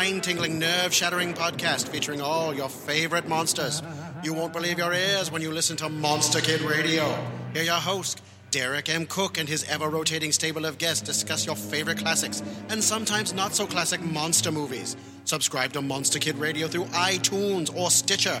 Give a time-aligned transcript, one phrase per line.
[0.00, 3.82] mind tingling, nerve shattering podcast featuring all your favorite monsters.
[4.24, 7.04] You won't believe your ears when you listen to Monster Kid Radio.
[7.52, 9.04] Hear your host, Derek M.
[9.04, 13.54] Cook, and his ever rotating stable of guests discuss your favorite classics and sometimes not
[13.54, 14.96] so classic monster movies.
[15.26, 18.40] Subscribe to Monster Kid Radio through iTunes or Stitcher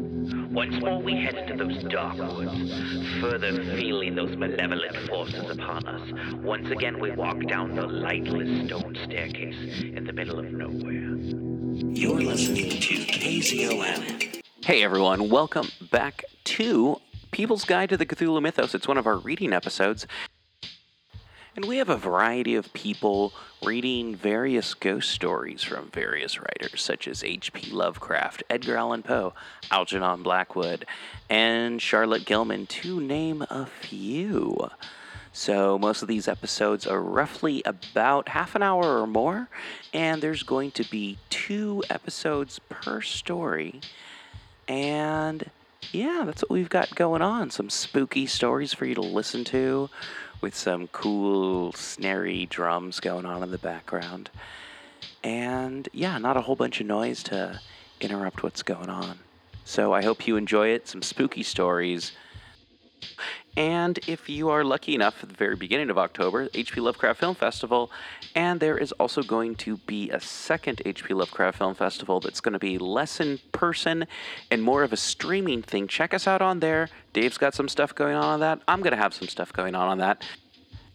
[0.53, 2.71] Once more we head into those dark woods,
[3.19, 6.33] further feeling those malevolent forces upon us.
[6.35, 11.17] Once again we walk down the lightless stone staircase in the middle of nowhere.
[11.93, 14.41] You're listening to KZOM.
[14.63, 18.73] Hey everyone, welcome back to People's Guide to the Cthulhu Mythos.
[18.73, 20.07] It's one of our reading episodes
[21.55, 27.07] and we have a variety of people reading various ghost stories from various writers, such
[27.07, 27.71] as H.P.
[27.71, 29.33] Lovecraft, Edgar Allan Poe,
[29.69, 30.85] Algernon Blackwood,
[31.29, 34.69] and Charlotte Gilman, to name a few.
[35.33, 39.49] So, most of these episodes are roughly about half an hour or more,
[39.93, 43.79] and there's going to be two episodes per story.
[44.67, 45.49] And
[45.91, 47.49] yeah, that's what we've got going on.
[47.49, 49.89] Some spooky stories for you to listen to,
[50.41, 54.29] with some cool, snary drums going on in the background.
[55.23, 57.59] And yeah, not a whole bunch of noise to
[57.99, 59.19] interrupt what's going on.
[59.63, 60.87] So I hope you enjoy it.
[60.87, 62.13] Some spooky stories.
[63.57, 67.35] And if you are lucky enough, at the very beginning of October, HP Lovecraft Film
[67.35, 67.91] Festival.
[68.33, 72.53] And there is also going to be a second HP Lovecraft Film Festival that's going
[72.53, 74.05] to be less in person
[74.49, 75.87] and more of a streaming thing.
[75.87, 76.87] Check us out on there.
[77.11, 78.61] Dave's got some stuff going on on that.
[78.69, 80.23] I'm going to have some stuff going on on that.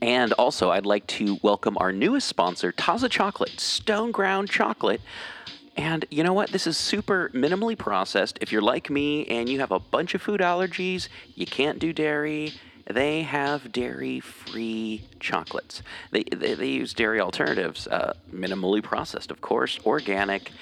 [0.00, 5.00] And also, I'd like to welcome our newest sponsor, Taza Chocolate, Stone Ground Chocolate.
[5.76, 6.50] And you know what?
[6.50, 8.38] This is super minimally processed.
[8.40, 11.92] If you're like me and you have a bunch of food allergies, you can't do
[11.92, 12.54] dairy.
[12.86, 15.82] They have dairy free chocolates.
[16.12, 20.52] They, they, they, use dairy alternatives, uh, minimally processed, of course, organic.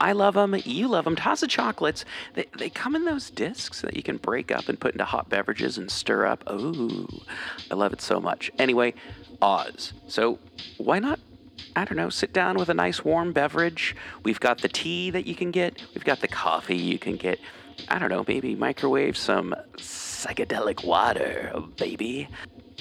[0.00, 0.54] I love them.
[0.64, 1.16] You love them.
[1.16, 2.04] Taza chocolates.
[2.34, 5.30] They, they come in those discs that you can break up and put into hot
[5.30, 6.44] beverages and stir up.
[6.52, 7.22] Ooh,
[7.70, 8.50] I love it so much.
[8.58, 8.94] Anyway,
[9.40, 9.92] Oz.
[10.08, 10.38] So
[10.78, 11.20] why not
[11.76, 13.94] I don't know, sit down with a nice warm beverage.
[14.22, 17.40] We've got the tea that you can get, we've got the coffee you can get.
[17.88, 22.28] I don't know, maybe microwave some psychedelic water, baby.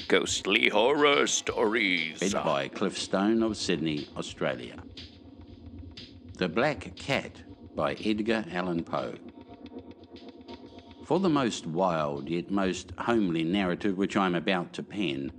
[0.08, 2.20] Ghostly horror stories.
[2.22, 4.76] Read by Cliff Stone of Sydney, Australia.
[6.38, 7.42] The Black Cat
[7.76, 9.16] by Edgar Allan Poe.
[11.06, 15.32] For the most wild yet most homely narrative which I am about to pen,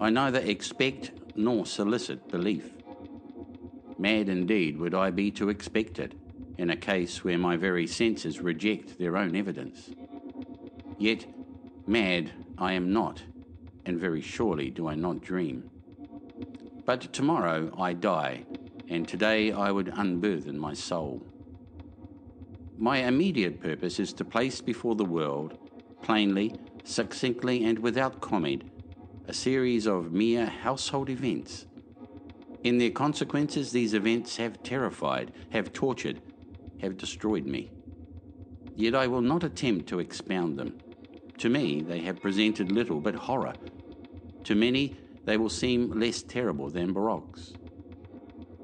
[0.00, 2.68] I neither expect nor solicit belief.
[3.96, 6.12] Mad indeed would I be to expect it
[6.58, 9.90] in a case where my very senses reject their own evidence.
[10.98, 11.24] Yet,
[11.86, 13.22] mad I am not,
[13.86, 15.70] and very surely do I not dream.
[16.84, 18.44] But tomorrow I die,
[18.88, 21.22] and today I would unburthen my soul.
[22.76, 25.56] My immediate purpose is to place before the world,
[26.02, 28.62] plainly, succinctly, and without comment,
[29.28, 31.66] a series of mere household events.
[32.64, 36.22] In their consequences, these events have terrified, have tortured,
[36.80, 37.70] have destroyed me.
[38.74, 40.78] Yet I will not attempt to expound them.
[41.38, 43.52] To me, they have presented little but horror.
[44.44, 44.96] To many,
[45.26, 47.52] they will seem less terrible than barroques.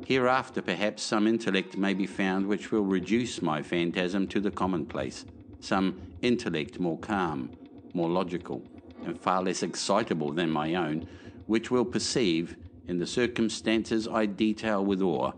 [0.06, 5.26] Hereafter, perhaps some intellect may be found which will reduce my phantasm to the commonplace,
[5.61, 7.50] some intellect more calm,
[7.93, 8.62] more logical
[9.06, 11.06] and far less excitable than my own,
[11.46, 12.56] which will perceive,
[12.86, 15.32] in the circumstances I detail with awe,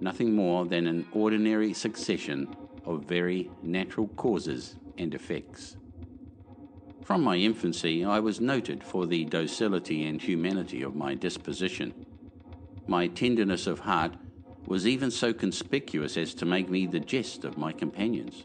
[0.00, 2.54] nothing more than an ordinary succession
[2.84, 5.76] of very natural causes and effects.
[7.02, 11.94] From my infancy, I was noted for the docility and humanity of my disposition.
[12.88, 14.14] My tenderness of heart
[14.66, 18.44] was even so conspicuous as to make me the jest of my companions.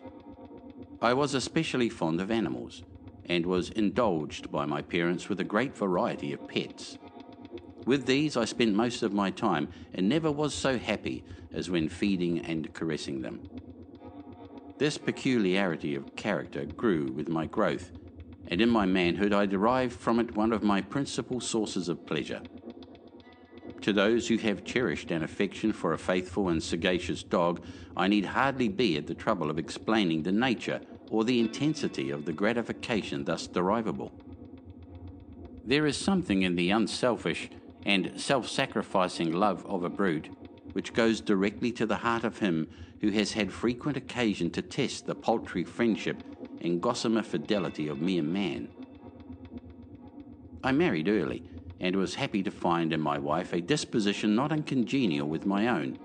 [1.02, 2.84] I was especially fond of animals,
[3.32, 6.98] and was indulged by my parents with a great variety of pets.
[7.86, 11.24] With these, I spent most of my time and never was so happy
[11.54, 13.40] as when feeding and caressing them.
[14.80, 17.92] This peculiarity of character grew with my growth,
[18.50, 22.42] and in my manhood, I derived from it one of my principal sources of pleasure.
[23.84, 27.64] To those who have cherished an affection for a faithful and sagacious dog,
[27.96, 30.82] I need hardly be at the trouble of explaining the nature
[31.12, 34.12] or the intensity of the gratification thus derivable.
[35.66, 37.50] There is something in the unselfish
[37.86, 40.30] and self sacrificing love of a brute,
[40.72, 42.68] which goes directly to the heart of him
[43.02, 46.24] who has had frequent occasion to test the paltry friendship
[46.62, 48.70] and gossamer fidelity of mere man.
[50.64, 51.44] I married early
[51.80, 55.98] and was happy to find in my wife a disposition not uncongenial with my own.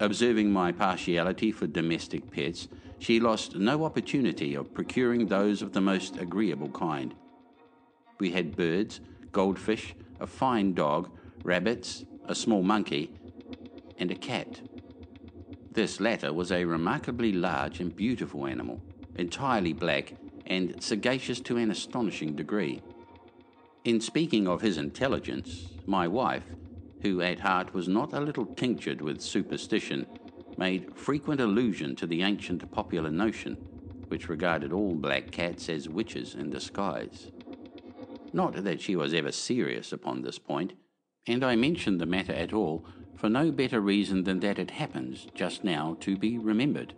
[0.00, 2.66] Observing my partiality for domestic pets,
[3.04, 7.14] she lost no opportunity of procuring those of the most agreeable kind.
[8.18, 11.10] We had birds, goldfish, a fine dog,
[11.42, 13.10] rabbits, a small monkey,
[13.98, 14.58] and a cat.
[15.72, 18.80] This latter was a remarkably large and beautiful animal,
[19.16, 20.14] entirely black
[20.46, 22.80] and sagacious to an astonishing degree.
[23.84, 26.44] In speaking of his intelligence, my wife,
[27.02, 30.06] who at heart was not a little tinctured with superstition,
[30.58, 33.54] made frequent allusion to the ancient popular notion,
[34.08, 37.30] which regarded all black cats as witches in disguise.
[38.32, 40.72] Not that she was ever serious upon this point,
[41.26, 42.84] and I mention the matter at all
[43.16, 46.92] for no better reason than that it happens just now to be remembered.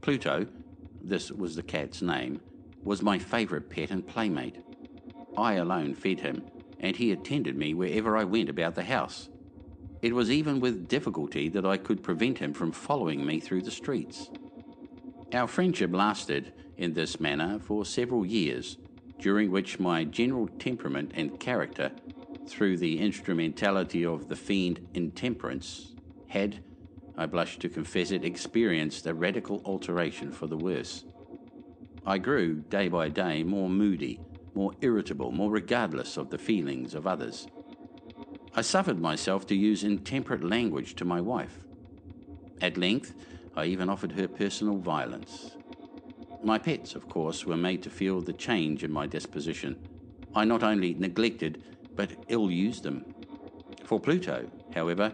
[0.00, 0.46] Pluto,
[1.02, 2.40] this was the cat's name,
[2.82, 4.56] was my favourite pet and playmate.
[5.36, 6.42] I alone fed him,
[6.80, 9.28] and he attended me wherever I went about the house.
[10.02, 13.70] It was even with difficulty that I could prevent him from following me through the
[13.70, 14.30] streets.
[15.32, 18.76] Our friendship lasted, in this manner, for several years,
[19.18, 21.90] during which my general temperament and character,
[22.46, 25.94] through the instrumentality of the fiend intemperance,
[26.28, 26.62] had,
[27.16, 31.04] I blush to confess it, experienced a radical alteration for the worse.
[32.04, 34.20] I grew, day by day, more moody,
[34.54, 37.46] more irritable, more regardless of the feelings of others.
[38.58, 41.58] I suffered myself to use intemperate language to my wife.
[42.62, 43.12] At length,
[43.54, 45.50] I even offered her personal violence.
[46.42, 49.76] My pets, of course, were made to feel the change in my disposition.
[50.34, 51.62] I not only neglected,
[51.94, 53.04] but ill used them.
[53.84, 55.12] For Pluto, however,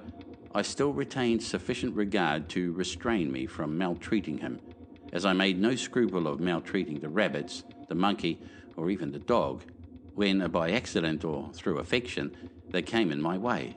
[0.54, 4.60] I still retained sufficient regard to restrain me from maltreating him,
[5.12, 8.38] as I made no scruple of maltreating the rabbits, the monkey,
[8.76, 9.64] or even the dog,
[10.14, 12.36] when, by accident or through affection,
[12.72, 13.76] they came in my way.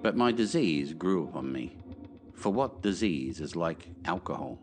[0.00, 1.76] But my disease grew upon me.
[2.34, 4.58] For what disease is like alcohol?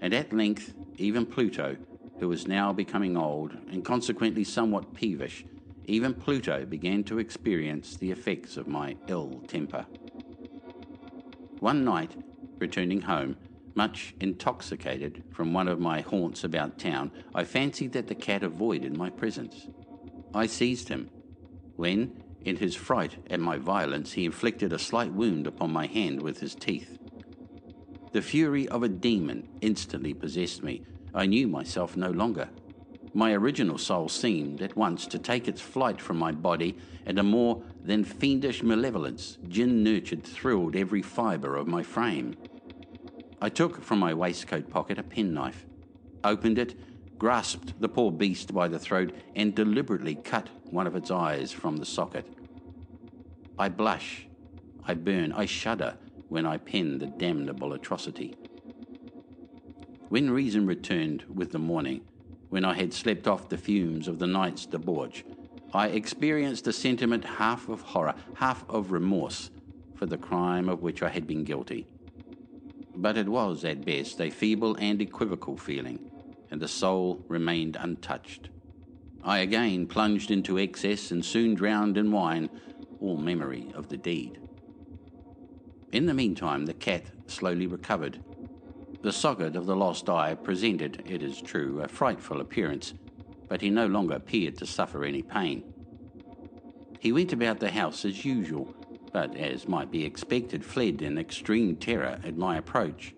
[0.00, 1.76] And at length, even Pluto,
[2.20, 5.44] who was now becoming old and consequently somewhat peevish,
[5.86, 9.84] even Pluto began to experience the effects of my ill temper.
[11.58, 12.14] One night,
[12.60, 13.36] returning home,
[13.74, 18.96] much intoxicated from one of my haunts about town, I fancied that the cat avoided
[18.96, 19.66] my presence.
[20.34, 21.10] I seized him,
[21.76, 26.22] when, in his fright at my violence, he inflicted a slight wound upon my hand
[26.22, 26.96] with his teeth.
[28.12, 30.82] The fury of a demon instantly possessed me.
[31.12, 32.48] I knew myself no longer.
[33.12, 37.24] My original soul seemed at once to take its flight from my body, and a
[37.24, 42.34] more than fiendish malevolence, gin nurtured, thrilled every fibre of my frame.
[43.42, 45.66] I took from my waistcoat pocket a penknife,
[46.22, 46.76] opened it,
[47.18, 51.78] grasped the poor beast by the throat, and deliberately cut one of its eyes from
[51.78, 52.26] the socket.
[53.58, 54.26] I blush,
[54.86, 55.96] I burn, I shudder
[56.28, 58.36] when I pen the damnable atrocity.
[60.10, 62.02] When reason returned with the morning,
[62.50, 65.24] when I had slept off the fumes of the night's debauch,
[65.72, 69.50] I experienced a sentiment half of horror, half of remorse
[69.94, 71.86] for the crime of which I had been guilty.
[72.94, 76.10] But it was, at best, a feeble and equivocal feeling,
[76.50, 78.50] and the soul remained untouched.
[79.24, 82.48] I again plunged into excess and soon drowned in wine
[83.00, 84.38] all memory of the deed.
[85.92, 88.20] In the meantime, the cat slowly recovered.
[89.02, 92.94] The socket of the lost eye presented, it is true, a frightful appearance,
[93.48, 95.62] but he no longer appeared to suffer any pain.
[96.98, 98.74] He went about the house as usual,
[99.12, 103.14] but as might be expected, fled in extreme terror at my approach.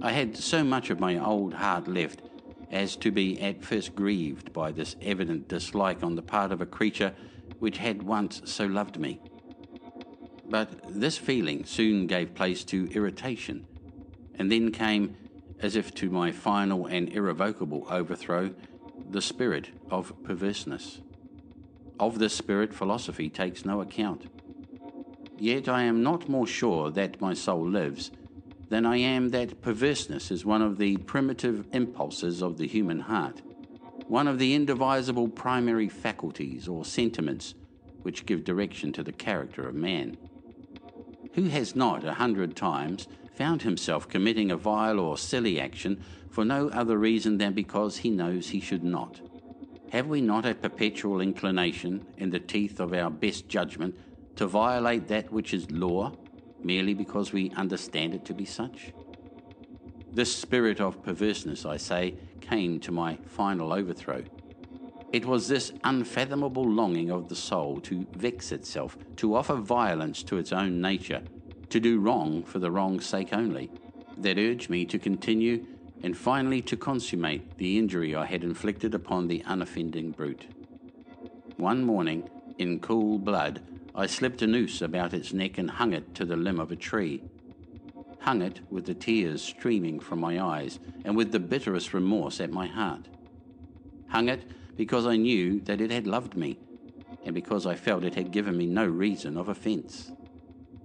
[0.00, 2.22] I had so much of my old heart left
[2.70, 6.66] as to be at first grieved by this evident dislike on the part of a
[6.66, 7.14] creature
[7.62, 9.20] which had once so loved me.
[10.50, 13.66] But this feeling soon gave place to irritation,
[14.34, 15.14] and then came,
[15.60, 18.52] as if to my final and irrevocable overthrow,
[19.10, 21.00] the spirit of perverseness.
[22.00, 24.26] Of this spirit, philosophy takes no account.
[25.38, 28.10] Yet I am not more sure that my soul lives
[28.70, 33.40] than I am that perverseness is one of the primitive impulses of the human heart
[34.12, 37.54] one of the indivisible primary faculties or sentiments
[38.02, 40.14] which give direction to the character of man.
[41.32, 46.44] Who has not, a hundred times, found himself committing a vile or silly action for
[46.44, 49.18] no other reason than because he knows he should not?
[49.92, 53.96] Have we not a perpetual inclination, in the teeth of our best judgment,
[54.36, 56.12] to violate that which is law,
[56.62, 58.92] merely because we understand it to be such?
[60.12, 64.22] This spirit of perverseness, I say, came to my final overthrow.
[65.12, 70.38] It was this unfathomable longing of the soul to vex itself, to offer violence to
[70.38, 71.22] its own nature,
[71.70, 73.70] to do wrong for the wrong's sake only,
[74.18, 75.66] that urged me to continue
[76.02, 80.46] and finally to consummate the injury I had inflicted upon the unoffending brute.
[81.56, 83.60] One morning, in cool blood,
[83.94, 86.76] I slipped a noose about its neck and hung it to the limb of a
[86.76, 87.22] tree
[88.22, 92.52] hung it with the tears streaming from my eyes and with the bitterest remorse at
[92.52, 93.08] my heart.
[94.08, 94.42] Hung it
[94.76, 96.56] because I knew that it had loved me
[97.24, 100.12] and because I felt it had given me no reason of offence.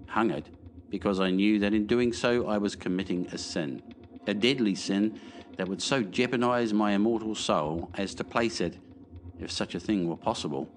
[0.08, 0.48] Hung it
[0.90, 3.84] because I knew that in doing so I was committing a sin,
[4.26, 5.20] a deadly sin
[5.58, 8.78] that would so jeopardise my immortal soul as to place it,
[9.40, 10.68] if such a thing were possible,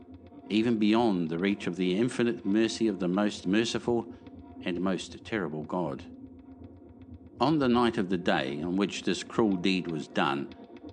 [0.50, 4.07] even beyond the reach of the infinite mercy of the most merciful
[4.64, 6.02] and most terrible God.
[7.40, 10.49] On the night of the day on which this cruel deed was done,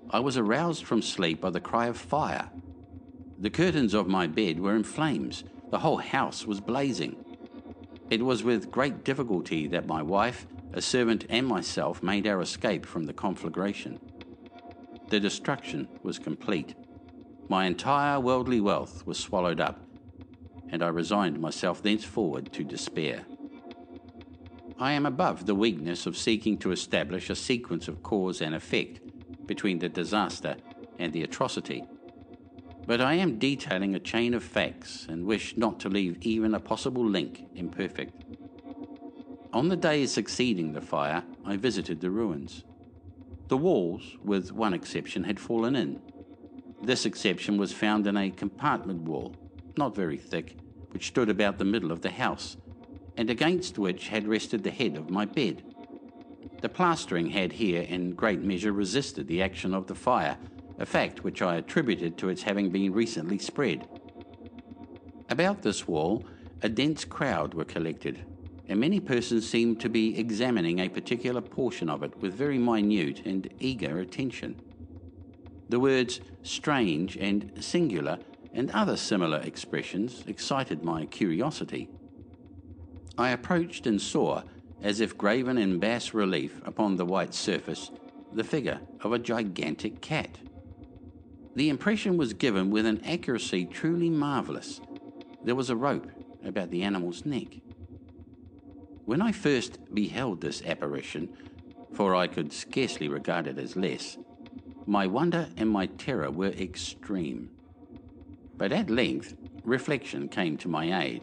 [0.09, 2.49] I was aroused from sleep by the cry of fire.
[3.37, 7.17] The curtains of my bed were in flames, the whole house was blazing.
[8.09, 12.85] It was with great difficulty that my wife, a servant, and myself made our escape
[12.85, 13.99] from the conflagration.
[15.09, 16.75] The destruction was complete.
[17.49, 19.81] My entire worldly wealth was swallowed up,
[20.69, 23.25] and I resigned myself thenceforward to despair.
[24.79, 28.99] I am above the weakness of seeking to establish a sequence of cause and effect
[29.47, 30.55] between the disaster
[30.99, 31.83] and the atrocity.
[32.85, 36.59] But I am detailing a chain of facts and wish not to leave even a
[36.59, 38.23] possible link imperfect.
[39.51, 42.63] On the day succeeding the fire, I visited the ruins.
[43.47, 45.99] The walls, with one exception, had fallen in.
[46.83, 49.35] This exception was found in a compartment wall,
[49.75, 50.57] not very thick,
[50.91, 52.57] which stood about the middle of the house
[53.17, 55.63] and against which had rested the head of my bed.
[56.61, 60.37] The plastering had here in great measure resisted the action of the fire,
[60.79, 63.87] a fact which I attributed to its having been recently spread.
[65.29, 66.23] About this wall,
[66.61, 68.19] a dense crowd were collected,
[68.67, 73.23] and many persons seemed to be examining a particular portion of it with very minute
[73.25, 74.55] and eager attention.
[75.69, 78.19] The words strange and singular
[78.53, 81.89] and other similar expressions excited my curiosity.
[83.17, 84.43] I approached and saw,
[84.83, 87.89] as if graven in bas relief upon the white surface,
[88.33, 90.37] the figure of a gigantic cat.
[91.55, 94.79] The impression was given with an accuracy truly marvellous.
[95.43, 96.07] There was a rope
[96.45, 97.57] about the animal's neck.
[99.05, 101.29] When I first beheld this apparition,
[101.93, 104.17] for I could scarcely regard it as less,
[104.85, 107.49] my wonder and my terror were extreme.
[108.57, 109.33] But at length
[109.63, 111.21] reflection came to my aid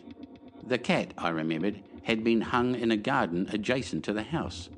[0.67, 4.71] the cat, I remembered, had been hung in a garden adjacent to the house.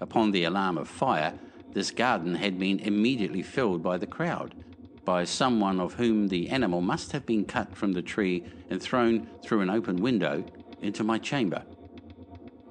[0.00, 1.36] Upon the alarm of fire,
[1.72, 4.54] this garden had been immediately filled by the crowd,
[5.04, 9.28] by someone of whom the animal must have been cut from the tree and thrown
[9.42, 10.44] through an open window
[10.80, 11.64] into my chamber.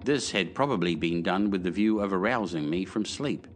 [0.05, 3.47] This had probably been done with the view of arousing me from sleep.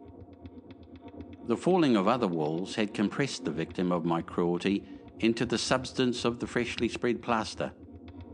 [1.47, 4.83] The falling of other walls had compressed the victim of my cruelty
[5.21, 7.71] into the substance of the freshly spread plaster,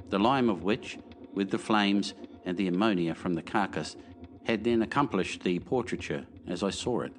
[0.09, 0.97] the lime of which,
[1.33, 2.13] with the flames
[2.45, 3.95] and the ammonia from the carcass,
[4.45, 7.13] had then accomplished the portraiture as I saw it.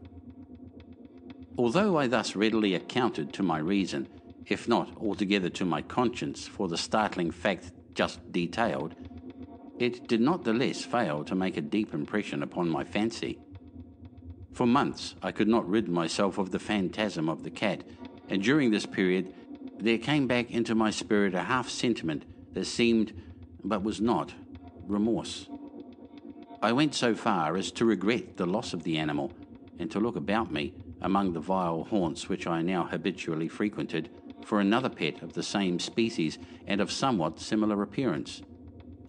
[1.59, 4.09] Although I thus readily accounted to my reason,
[4.47, 8.95] if not altogether to my conscience, for the startling fact just detailed,
[9.78, 13.38] it did not the less fail to make a deep impression upon my fancy.
[14.52, 17.83] For months I could not rid myself of the phantasm of the cat,
[18.28, 19.35] and during this period
[19.78, 22.25] there came back into my spirit a half sentiment
[22.57, 23.12] there seemed,
[23.62, 24.33] but was not,
[24.87, 25.47] remorse.
[26.62, 29.31] I went so far as to regret the loss of the animal
[29.79, 34.09] and to look about me among the vile haunts which I now habitually frequented
[34.42, 38.40] for another pet of the same species and of somewhat similar appearance,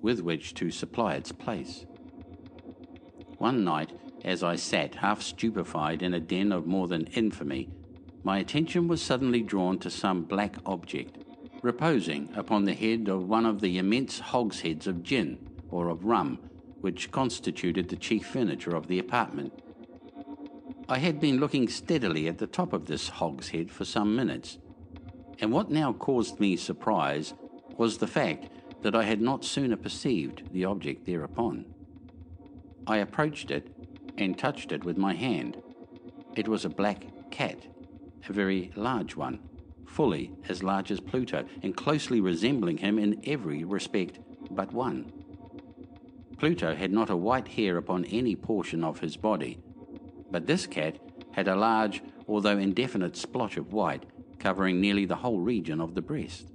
[0.02, 1.86] with which to supply its place.
[3.38, 3.94] One night,
[4.26, 7.70] as I sat half stupefied in a den of more than infamy,
[8.26, 11.20] my attention was suddenly drawn to some black object
[11.64, 15.38] reposing upon the head of one of the immense hogsheads of gin,
[15.70, 16.38] or of rum,
[16.82, 19.52] which constituted the chief furniture of the apartment.
[20.88, 24.58] I had been looking steadily at the top of this hogshead for some minutes,
[25.40, 27.34] and what now caused me surprise
[27.76, 28.50] was the fact
[28.84, 31.66] that I had not sooner perceived the object thereupon.
[32.86, 33.68] I approached it
[34.18, 35.62] and touched it with my hand.
[36.36, 37.60] It was a black cat,
[38.30, 39.40] a very large one,
[39.88, 44.20] fully as large as Pluto and closely resembling him in every respect
[44.52, 45.12] but one.
[46.38, 49.58] Pluto had not a white hair upon any portion of his body,
[50.30, 51.00] but this cat
[51.32, 54.04] had a large, although indefinite, splotch of white
[54.38, 56.48] covering nearly the whole region of the breast.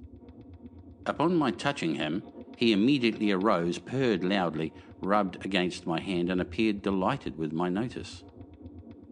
[1.06, 2.22] Upon my touching him,
[2.56, 8.22] he immediately arose, purred loudly, rubbed against my hand, and appeared delighted with my notice.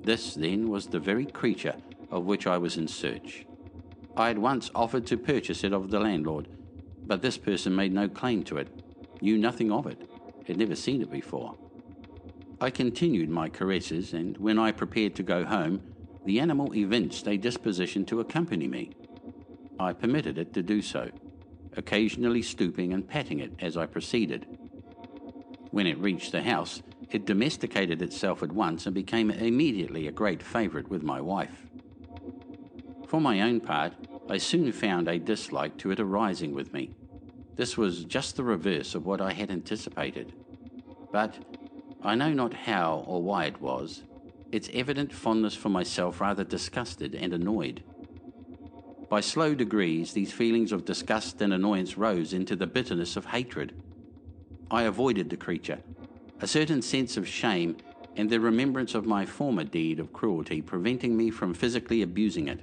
[0.02, 1.74] This, then, was the very creature
[2.12, 3.44] of which I was in search.
[4.16, 6.48] I had once offered to purchase it of the landlord,
[7.06, 8.68] but this person made no claim to it,
[9.20, 9.98] knew nothing of it,
[10.46, 11.54] had never seen it before.
[12.60, 15.80] I continued my caresses, and when I prepared to go home,
[16.24, 18.90] the animal evinced a disposition to accompany me.
[19.78, 21.08] I permitted it to do so,
[21.76, 24.44] occasionally stooping and patting it as I proceeded.
[25.70, 30.42] When it reached the house, it domesticated itself at once and became immediately a great
[30.42, 31.68] favourite with my wife.
[33.10, 33.92] For my own part,
[34.28, 36.90] I soon found a dislike to it arising with me.
[37.56, 40.32] This was just the reverse of what I had anticipated.
[41.10, 41.34] But
[42.04, 44.04] I know not how or why it was.
[44.52, 47.82] Its evident fondness for myself rather disgusted and annoyed.
[49.08, 53.72] By slow degrees, these feelings of disgust and annoyance rose into the bitterness of hatred.
[54.70, 55.80] I avoided the creature.
[56.40, 57.76] A certain sense of shame
[58.14, 62.60] and the remembrance of my former deed of cruelty preventing me from physically abusing it.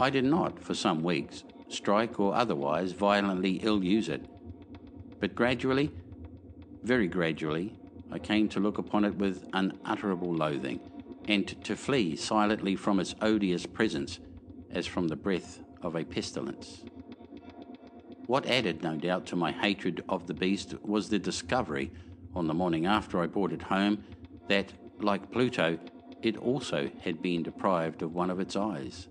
[0.00, 4.24] I did not, for some weeks, strike or otherwise violently ill use it.
[5.18, 5.90] But gradually,
[6.84, 7.76] very gradually,
[8.12, 10.78] I came to look upon it with unutterable loathing,
[11.26, 14.20] and to flee silently from its odious presence
[14.70, 16.84] as from the breath of a pestilence.
[18.26, 21.90] What added, no doubt, to my hatred of the beast was the discovery,
[22.36, 24.04] on the morning after I brought it home,
[24.46, 25.76] that, like Pluto,
[26.22, 29.08] it also had been deprived of one of its eyes.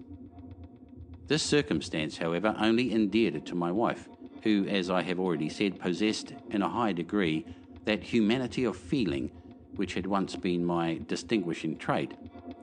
[1.28, 4.08] This circumstance, however, only endeared it to my wife,
[4.44, 7.46] who, as I have already said, possessed, in a high degree,
[7.86, 9.30] that humanity of feeling
[9.76, 12.13] which had once been my distinguishing trait,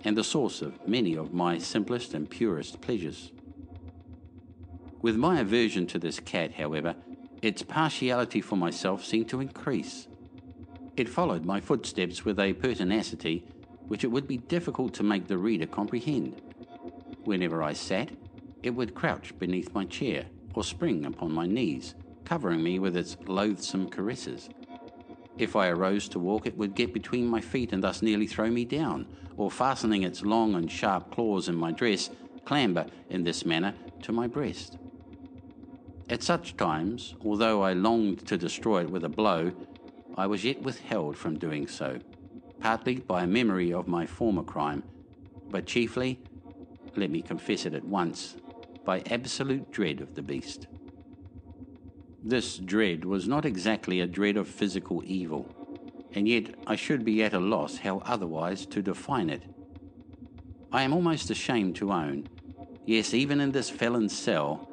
[0.02, 3.30] and the source of many of my simplest and purest pleasures.
[5.02, 6.96] With my aversion to this cat, however,
[7.42, 10.08] its partiality for myself seemed to increase.
[10.96, 13.44] It followed my footsteps with a pertinacity
[13.88, 16.40] which it would be difficult to make the reader comprehend.
[17.24, 18.08] Whenever I sat,
[18.64, 20.24] it would crouch beneath my chair
[20.54, 24.48] or spring upon my knees, covering me with its loathsome caresses.
[25.36, 28.48] If I arose to walk, it would get between my feet and thus nearly throw
[28.50, 32.08] me down, or fastening its long and sharp claws in my dress,
[32.46, 34.78] clamber in this manner to my breast.
[36.08, 39.52] At such times, although I longed to destroy it with a blow,
[40.16, 41.98] I was yet withheld from doing so,
[42.60, 44.84] partly by a memory of my former crime,
[45.50, 46.20] but chiefly,
[46.96, 48.36] let me confess it at once,
[48.84, 50.66] by absolute dread of the beast.
[52.22, 55.48] This dread was not exactly a dread of physical evil,
[56.14, 59.42] and yet I should be at a loss how otherwise to define it.
[60.72, 62.28] I am almost ashamed to own,
[62.86, 64.70] yes, even in this felon's cell,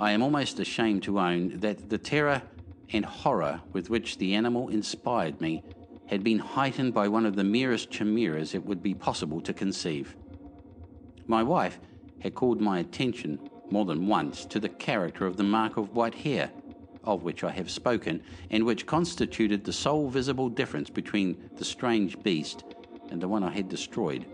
[0.00, 2.42] I am almost ashamed to own that the terror
[2.92, 5.62] and horror with which the animal inspired me
[6.06, 10.16] had been heightened by one of the merest chimeras it would be possible to conceive.
[11.26, 11.78] My wife,
[12.22, 13.38] had called my attention
[13.70, 16.50] more than once to the character of the mark of white hair,
[17.02, 22.22] of which I have spoken, and which constituted the sole visible difference between the strange
[22.22, 22.62] beast
[23.10, 24.24] and the one I had destroyed.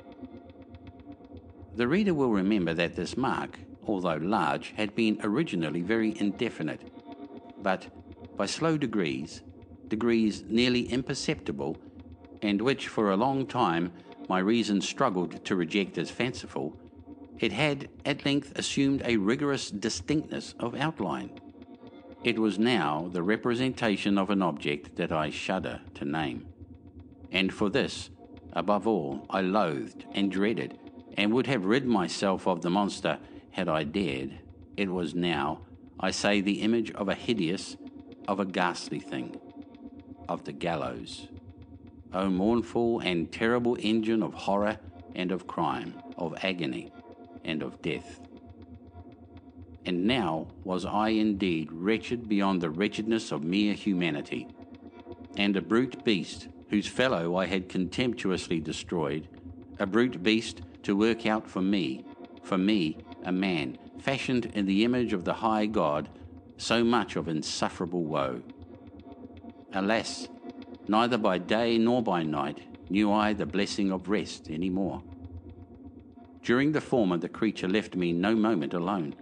[1.76, 6.82] The reader will remember that this mark, although large, had been originally very indefinite,
[7.62, 7.86] but
[8.36, 9.40] by slow degrees,
[9.86, 11.78] degrees nearly imperceptible,
[12.42, 13.92] and which for a long time
[14.28, 16.76] my reason struggled to reject as fanciful,
[17.40, 21.30] it had, at length, assumed a rigorous distinctness of outline.
[22.24, 26.46] It was now the representation of an object that I shudder to name.
[27.30, 28.10] And for this,
[28.54, 30.78] above all, I loathed and dreaded,
[31.16, 33.20] and would have rid myself of the monster
[33.52, 34.32] had I dared.
[34.76, 35.60] It was now,
[36.00, 37.76] I say, the image of a hideous,
[38.26, 39.38] of a ghastly thing,
[40.28, 41.28] of the gallows.
[42.12, 44.78] O mournful and terrible engine of horror
[45.14, 46.90] and of crime, of agony,
[47.48, 48.20] and of death.
[49.86, 54.46] And now was I indeed wretched beyond the wretchedness of mere humanity,
[55.36, 59.26] and a brute beast whose fellow I had contemptuously destroyed,
[59.78, 62.04] a brute beast to work out for me,
[62.42, 66.08] for me, a man, fashioned in the image of the high God,
[66.58, 68.42] so much of insufferable woe.
[69.72, 70.28] Alas,
[70.86, 75.02] neither by day nor by night knew I the blessing of rest any more.
[76.48, 79.14] During the former, the creature left me no moment alone,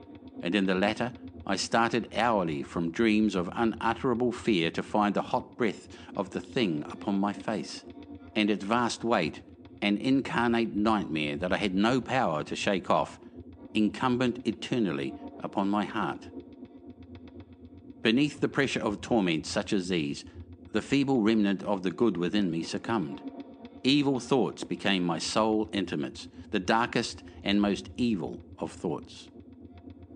[0.44, 1.12] and in the latter,
[1.44, 6.40] I started hourly from dreams of unutterable fear to find the hot breath of the
[6.40, 7.82] thing upon my face,
[8.36, 9.40] and its vast weight,
[9.82, 13.18] an incarnate nightmare that I had no power to shake off,
[13.74, 16.28] incumbent eternally upon my heart.
[18.02, 20.24] Beneath the pressure of torments such as these,
[20.70, 23.20] the feeble remnant of the good within me succumbed
[23.84, 29.28] Evil thoughts became my sole intimates, the darkest and most evil of thoughts.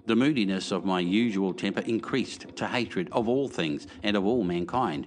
[0.06, 4.42] The moodiness of my usual temper increased to hatred of all things and of all
[4.42, 5.06] mankind,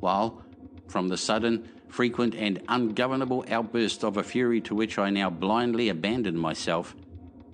[0.00, 0.42] while,
[0.88, 5.88] from the sudden, frequent, and ungovernable outbursts of a fury to which I now blindly
[5.88, 6.96] abandoned myself,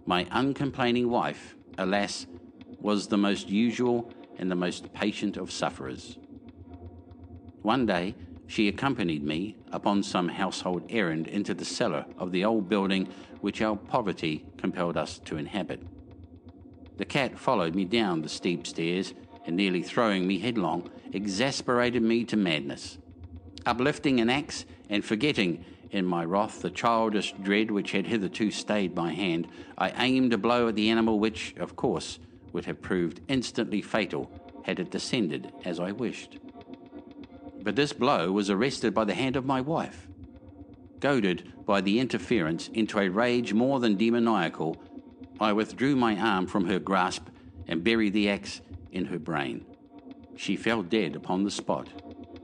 [0.07, 2.27] my uncomplaining wife, alas,
[2.81, 6.17] was the most usual and the most patient of sufferers.
[7.61, 8.15] One day,
[8.53, 13.09] she accompanied me upon some household errand into the cellar of the old building
[13.41, 15.81] which our poverty compelled us to inhabit.
[16.99, 19.15] The cat followed me down the steep stairs
[19.47, 22.99] and, nearly throwing me headlong, exasperated me to madness.
[23.65, 28.95] Uplifting an axe and forgetting, in my wrath, the childish dread which had hitherto stayed
[28.95, 32.19] my hand, I aimed a blow at the animal which, of course,
[32.53, 34.31] would have proved instantly fatal
[34.63, 36.37] had it descended as I wished.
[37.63, 40.09] But this blow was arrested by the hand of my wife.
[41.01, 44.77] Goaded by the interference into a rage more than demoniacal,
[45.41, 47.27] I withdrew my arm from her grasp
[47.69, 49.65] and buried the axe in her brain.
[50.37, 51.89] She fell dead upon the spot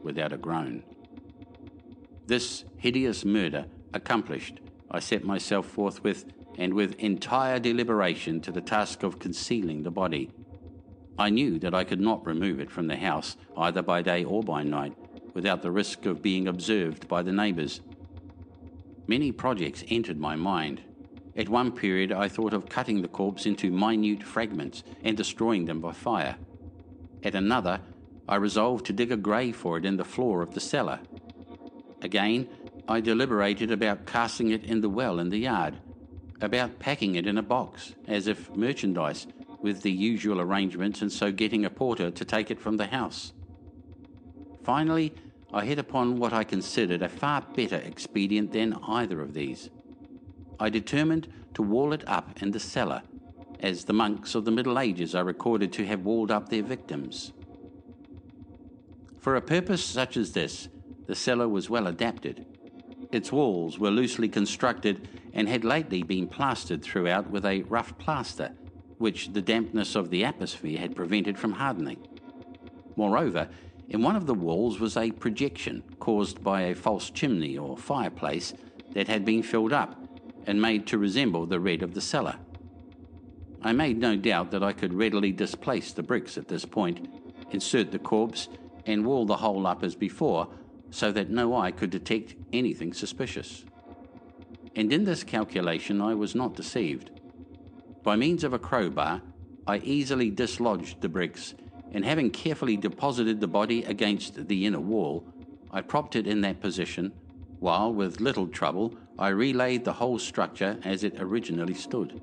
[0.03, 0.85] without a groan.
[2.27, 6.27] This hideous murder accomplished, I set myself forthwith
[6.57, 10.31] and with entire deliberation to the task of concealing the body.
[11.19, 14.43] I knew that I could not remove it from the house either by day or
[14.43, 14.95] by night,
[15.39, 17.81] without the risk of being observed by the neighbours.
[19.07, 20.81] Many projects entered my mind.
[21.37, 25.81] At one period, I thought of cutting the corpse into minute fragments and destroying them
[25.81, 26.35] by fire.
[27.23, 27.79] At another,
[28.29, 30.99] I resolved to dig a grave for it in the floor of the cellar.
[32.03, 32.49] Again,
[32.89, 35.77] I deliberated about casting it in the well in the yard,
[36.41, 39.29] about packing it in a box, as if merchandise,
[39.63, 43.33] with the usual arrangements, and so getting a porter to take it from the house.
[44.65, 45.15] Finally,
[45.53, 49.71] I hit upon what I considered a far better expedient than either of these.
[50.61, 53.03] I determined to wall it up in the cellar,
[53.61, 57.33] as the monks of the Middle Ages are recorded to have walled up their victims.
[59.19, 60.69] For a purpose such as this,
[61.07, 62.45] the cellar was well adapted.
[63.11, 68.53] Its walls were loosely constructed and had lately been plastered throughout with a rough plaster,
[68.99, 72.07] which the dampness of the atmosphere had prevented from hardening.
[72.97, 73.49] Moreover,
[73.89, 78.53] in one of the walls was a projection caused by a false chimney or fireplace
[78.93, 79.97] that had been filled up
[80.47, 82.37] and made to resemble the red of the cellar.
[83.63, 87.09] I made no doubt that I could readily displace the bricks at this point,
[87.51, 88.49] insert the corpse,
[88.87, 90.49] and wall the hole up as before
[90.91, 93.65] so that no eye could detect anything suspicious.
[94.77, 97.11] And in this calculation I was not deceived.
[98.03, 99.21] By means of a crowbar,
[99.67, 101.53] I easily dislodged the bricks
[101.93, 105.25] and having carefully deposited the body against the inner wall,
[105.71, 107.13] I propped it in that position,
[107.61, 112.21] while with little trouble I relaid the whole structure as it originally stood.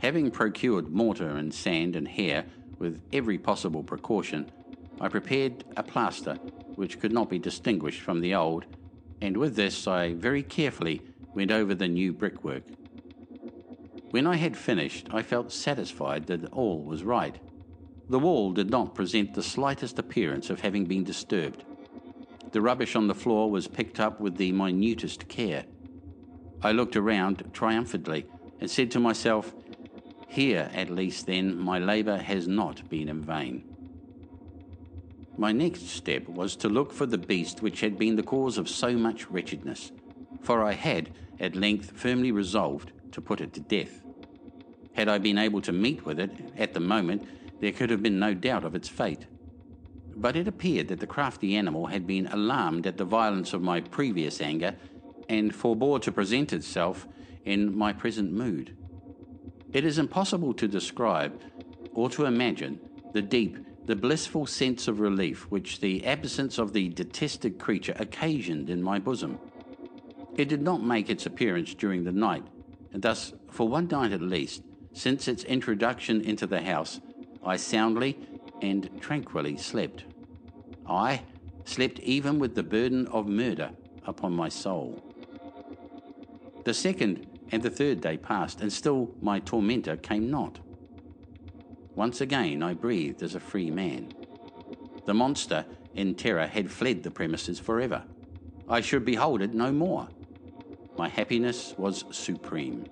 [0.00, 2.44] Having procured mortar and sand and hair
[2.78, 4.50] with every possible precaution,
[5.00, 6.34] I prepared a plaster
[6.76, 8.64] which could not be distinguished from the old,
[9.20, 11.00] and with this I very carefully
[11.34, 12.62] went over the new brickwork.
[14.10, 17.36] When I had finished, I felt satisfied that all was right
[18.10, 21.64] the wall did not present the slightest appearance of having been disturbed.
[22.52, 25.64] The rubbish on the floor was picked up with the minutest care.
[26.62, 28.26] I looked around triumphantly
[28.60, 29.54] and said to myself,
[30.28, 33.64] Here, at least, then, my labour has not been in vain.
[35.38, 38.68] My next step was to look for the beast which had been the cause of
[38.68, 39.92] so much wretchedness,
[40.42, 44.02] for I had, at length, firmly resolved to put it to death.
[44.92, 47.26] Had I been able to meet with it at the moment,
[47.60, 49.26] there could have been no doubt of its fate.
[50.16, 53.80] But it appeared that the crafty animal had been alarmed at the violence of my
[53.80, 54.76] previous anger
[55.28, 57.06] and forbore to present itself
[57.44, 58.76] in my present mood.
[59.72, 61.40] It is impossible to describe
[61.94, 62.78] or to imagine
[63.12, 68.70] the deep, the blissful sense of relief which the absence of the detested creature occasioned
[68.70, 69.38] in my bosom.
[70.36, 72.44] It did not make its appearance during the night,
[72.92, 74.62] and thus, for one night at least,
[74.92, 77.00] since its introduction into the house,
[77.46, 78.18] I soundly
[78.62, 80.04] and tranquilly slept.
[80.88, 81.22] I
[81.64, 83.70] slept even with the burden of murder
[84.06, 85.02] upon my soul.
[86.64, 90.58] The second and the third day passed, and still my tormentor came not.
[91.94, 94.12] Once again I breathed as a free man.
[95.04, 98.04] The monster in terror had fled the premises forever.
[98.68, 100.08] I should behold it no more.
[100.96, 102.86] My happiness was supreme.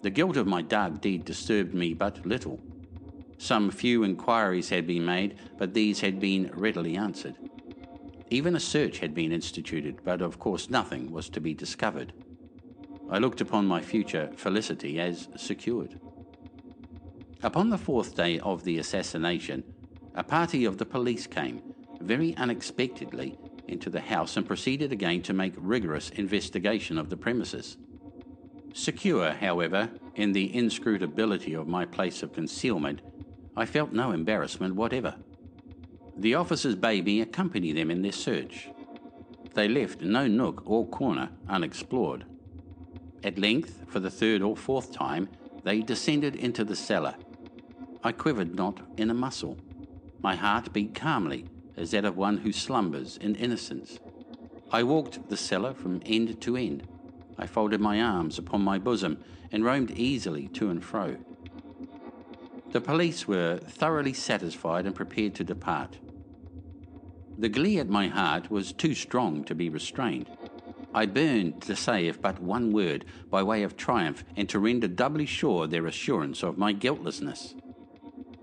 [0.00, 2.58] The guilt of my dark deed disturbed me but little.
[3.42, 7.34] Some few inquiries had been made, but these had been readily answered.
[8.30, 12.12] Even a search had been instituted, but of course nothing was to be discovered.
[13.10, 15.98] I looked upon my future felicity as secured.
[17.42, 19.64] Upon the fourth day of the assassination,
[20.14, 21.62] a party of the police came,
[22.00, 27.76] very unexpectedly, into the house and proceeded again to make rigorous investigation of the premises.
[28.72, 33.00] Secure, however, in the inscrutability of my place of concealment,
[33.56, 35.14] I felt no embarrassment whatever.
[36.16, 38.68] The officer's baby accompanied them in their search.
[39.54, 42.24] They left no nook or corner unexplored.
[43.22, 45.28] At length, for the third or fourth time,
[45.64, 47.14] they descended into the cellar.
[48.02, 49.58] I quivered not in a muscle.
[50.22, 51.44] My heart beat calmly,
[51.76, 53.98] as that of one who slumbers in innocence.
[54.72, 56.88] I walked the cellar from end to end.
[57.38, 59.18] I folded my arms upon my bosom
[59.50, 61.16] and roamed easily to and fro.
[62.72, 65.98] The police were thoroughly satisfied and prepared to depart.
[67.38, 70.30] The glee at my heart was too strong to be restrained.
[70.94, 74.88] I burned to say if but one word by way of triumph and to render
[74.88, 77.54] doubly sure their assurance of my guiltlessness.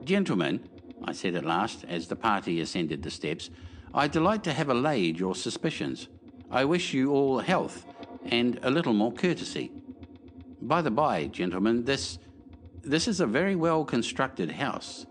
[0.03, 0.59] Gentlemen,
[1.03, 3.49] I said at last, as the party ascended the steps,
[3.95, 6.07] I delight to have allayed your suspicions.
[6.51, 7.85] I wish you all health
[8.25, 9.71] and a little more courtesy.
[10.61, 12.19] By the by, gentlemen, this
[12.83, 15.05] this is a very well constructed house.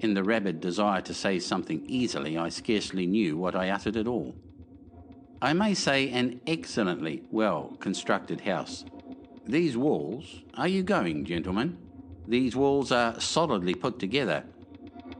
[0.00, 4.06] In the rabid desire to say something easily, I scarcely knew what I uttered at
[4.06, 4.34] all.
[5.42, 8.86] I may say an excellently well constructed house.
[9.46, 11.76] These walls, are you going, gentlemen?
[12.26, 14.44] These walls are solidly put together.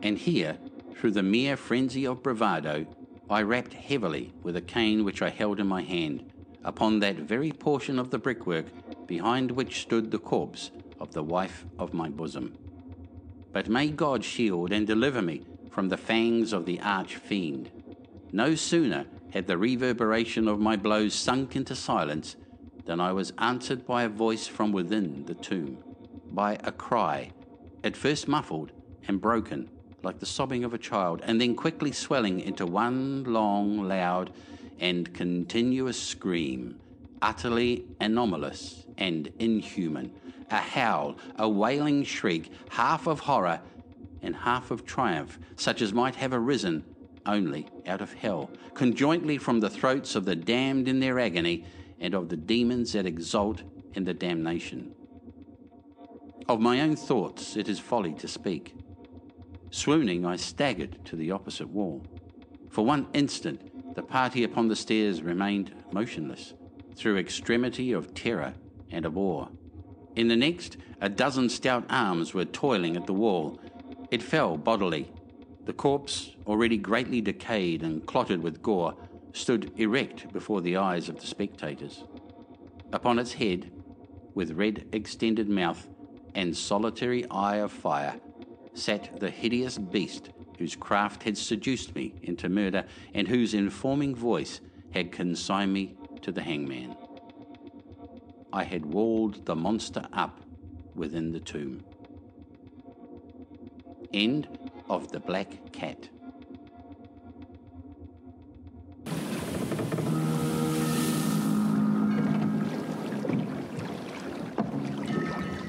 [0.03, 0.57] And here,
[0.95, 2.87] through the mere frenzy of bravado,
[3.29, 6.33] I rapped heavily with a cane which I held in my hand
[6.65, 8.67] upon that very portion of the brickwork
[9.07, 12.57] behind which stood the corpse of the wife of my bosom.
[13.53, 17.71] But may God shield and deliver me from the fangs of the arch fiend.
[18.33, 22.37] No sooner had the reverberation of my blows sunk into silence
[22.85, 25.79] than I was answered by a voice from within the tomb,
[26.33, 27.31] by a cry,
[27.85, 28.73] at first muffled
[29.07, 29.69] and broken,
[30.03, 34.33] like the sobbing of a child, and then quickly swelling into one long, loud,
[34.81, 36.79] and continuous scream,
[37.21, 40.11] utterly anomalous and inhuman
[40.51, 43.61] a howl, a wailing shriek, half of horror
[44.23, 46.85] and half of triumph, such as might have arisen
[47.27, 51.65] only out of hell, conjointly from the throats of the damned in their agony
[52.01, 53.63] and of the demons that exult
[53.95, 54.93] in the damnation.
[56.49, 58.75] Of my own thoughts, it is folly to speak.
[59.71, 62.03] Swooning, I staggered to the opposite wall.
[62.71, 66.55] For one instant, the party upon the stairs remained motionless,
[66.97, 68.55] through extremity of terror
[68.91, 69.49] and of awe.
[70.17, 73.61] In the next, a dozen stout arms were toiling at the wall.
[74.11, 75.11] It fell bodily.
[75.67, 78.95] The corpse, already greatly decayed and clotted with gore,
[79.33, 82.05] stood erect before the eyes of the spectators.
[82.93, 83.71] Upon its head,
[84.35, 85.87] with red extended mouth
[86.35, 88.19] and solitary eye of fire,
[88.73, 94.61] sat the hideous beast whose craft had seduced me into murder and whose informing voice
[94.91, 96.97] had consigned me to the hangman.
[98.53, 100.41] I had walled the monster up
[100.95, 101.85] within the tomb.
[104.15, 104.49] End
[104.89, 106.09] of The Black Cat.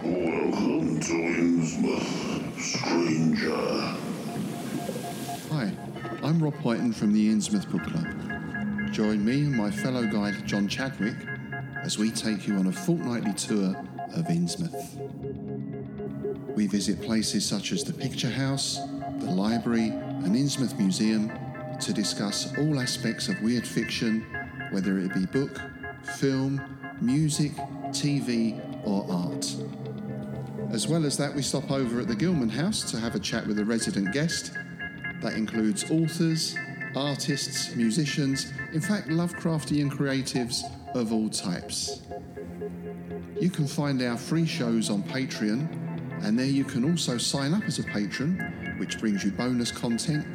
[0.02, 3.58] Welcome to Innsmouth, stranger.
[5.52, 5.72] Hi,
[6.24, 8.94] I'm Rob Whiten from the Innsmouth Book Club.
[8.94, 11.16] Join me and my fellow guide John Chadwick
[11.84, 13.76] as we take you on a fortnightly tour
[14.16, 16.56] of Innsmouth.
[16.56, 18.78] We visit places such as the Picture House,
[19.20, 21.32] the Library, and Innsmouth Museum
[21.80, 24.24] to discuss all aspects of weird fiction,
[24.72, 25.60] whether it be book,
[26.16, 26.62] film,
[27.00, 27.54] music,
[27.90, 29.56] TV, or art.
[30.74, 33.48] As well as that, we stop over at the Gilman House to have a chat
[33.48, 34.52] with a resident guest.
[35.22, 36.56] That includes authors,
[36.96, 40.62] artists, musicians, in fact, Lovecraftian creatives
[40.96, 42.02] of all types.
[43.40, 47.64] You can find our free shows on Patreon, and there you can also sign up
[47.64, 50.26] as a patron, which brings you bonus content,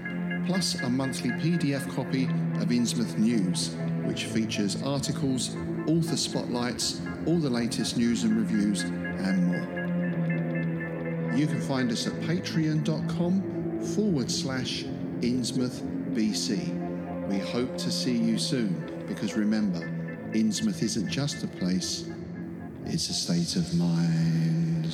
[0.47, 2.25] plus a monthly PDF copy
[2.63, 9.47] of Innsmouth News, which features articles, author spotlights, all the latest news and reviews, and
[9.47, 11.35] more.
[11.37, 14.85] You can find us at patreon.com forward slash
[15.21, 17.29] Innsmouth BC.
[17.29, 19.91] We hope to see you soon because remember,
[20.35, 22.07] Innsmouth isn't just a place,
[22.87, 24.87] it's a state of mind.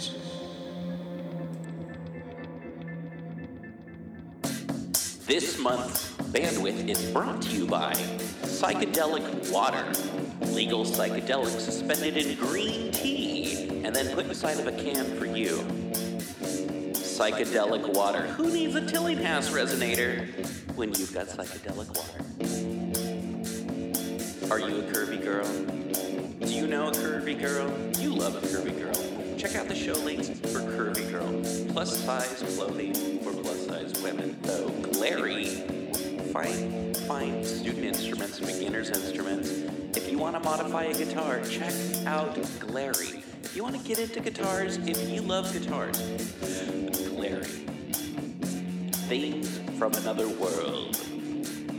[5.26, 9.86] This month's bandwidth is brought to you by psychedelic water,
[10.52, 15.54] legal psychedelics suspended in green tea and then put inside of a can for you.
[16.92, 18.26] Psychedelic water.
[18.26, 20.28] Who needs a Tillinghast resonator
[20.76, 22.78] when you've got psychedelic water?
[24.50, 25.46] Are you a curvy girl?
[26.44, 27.70] Do you know a curvy girl?
[28.02, 29.38] You love a curvy girl.
[29.38, 34.36] Check out the show links for Curvy Girl, plus size clothing for plus size women.
[34.46, 35.46] Oh, Glarry.
[36.32, 39.50] Find, find student instruments beginner's instruments.
[39.96, 41.72] If you want to modify a guitar, check
[42.04, 43.22] out Glarry.
[43.44, 46.00] If you want to get into guitars, if you love guitars,
[47.10, 47.44] Glarry.
[49.06, 50.98] Things from another world.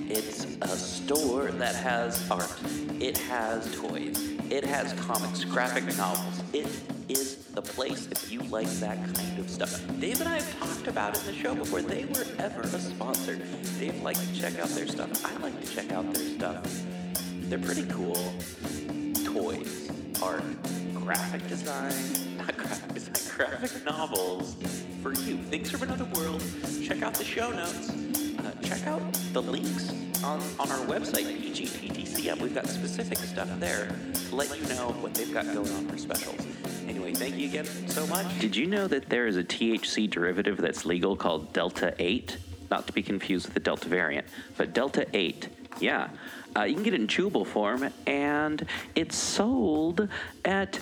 [0.08, 0.68] It's a
[1.06, 2.52] store that has art,
[3.00, 6.42] it has toys, it has comics, graphic novels.
[6.54, 6.68] It
[7.10, 9.82] is the place if you like that kind of stuff.
[10.00, 11.82] Dave and I have talked about in the show before.
[11.82, 13.36] They were ever a sponsor.
[13.80, 15.26] Dave likes to check out their stuff.
[15.26, 16.84] I like to check out their stuff.
[17.44, 18.34] They're pretty cool.
[19.26, 19.92] Toys,
[20.22, 20.44] art,
[20.94, 24.56] graphic design, not graphic design, graphic novels
[25.02, 25.38] for you.
[25.38, 26.44] Things from another world.
[26.84, 27.90] Check out the show notes.
[28.46, 29.02] Uh, check out
[29.34, 29.92] the links
[30.24, 33.92] on, on our website, PGPTCM, we've got specific stuff there
[34.30, 36.40] to let you know what they've got going on for specials.
[36.88, 38.40] Anyway, thank you again so much.
[38.40, 42.38] Did you know that there is a THC derivative that's legal called Delta 8?
[42.70, 45.48] Not to be confused with the Delta variant, but Delta 8.
[45.80, 46.10] Yeah.
[46.56, 48.66] Uh, you can get it in chewable form, and
[48.96, 50.08] it's sold
[50.46, 50.78] at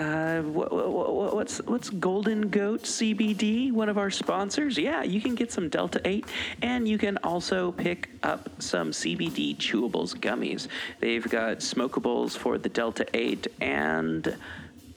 [0.00, 4.78] what, uh, what, what's what's Golden Goat CBD, one of our sponsors.
[4.78, 6.24] Yeah, you can get some Delta 8
[6.62, 10.68] and you can also pick up some CBD chewables gummies.
[11.00, 14.34] They've got smokables for the Delta 8 and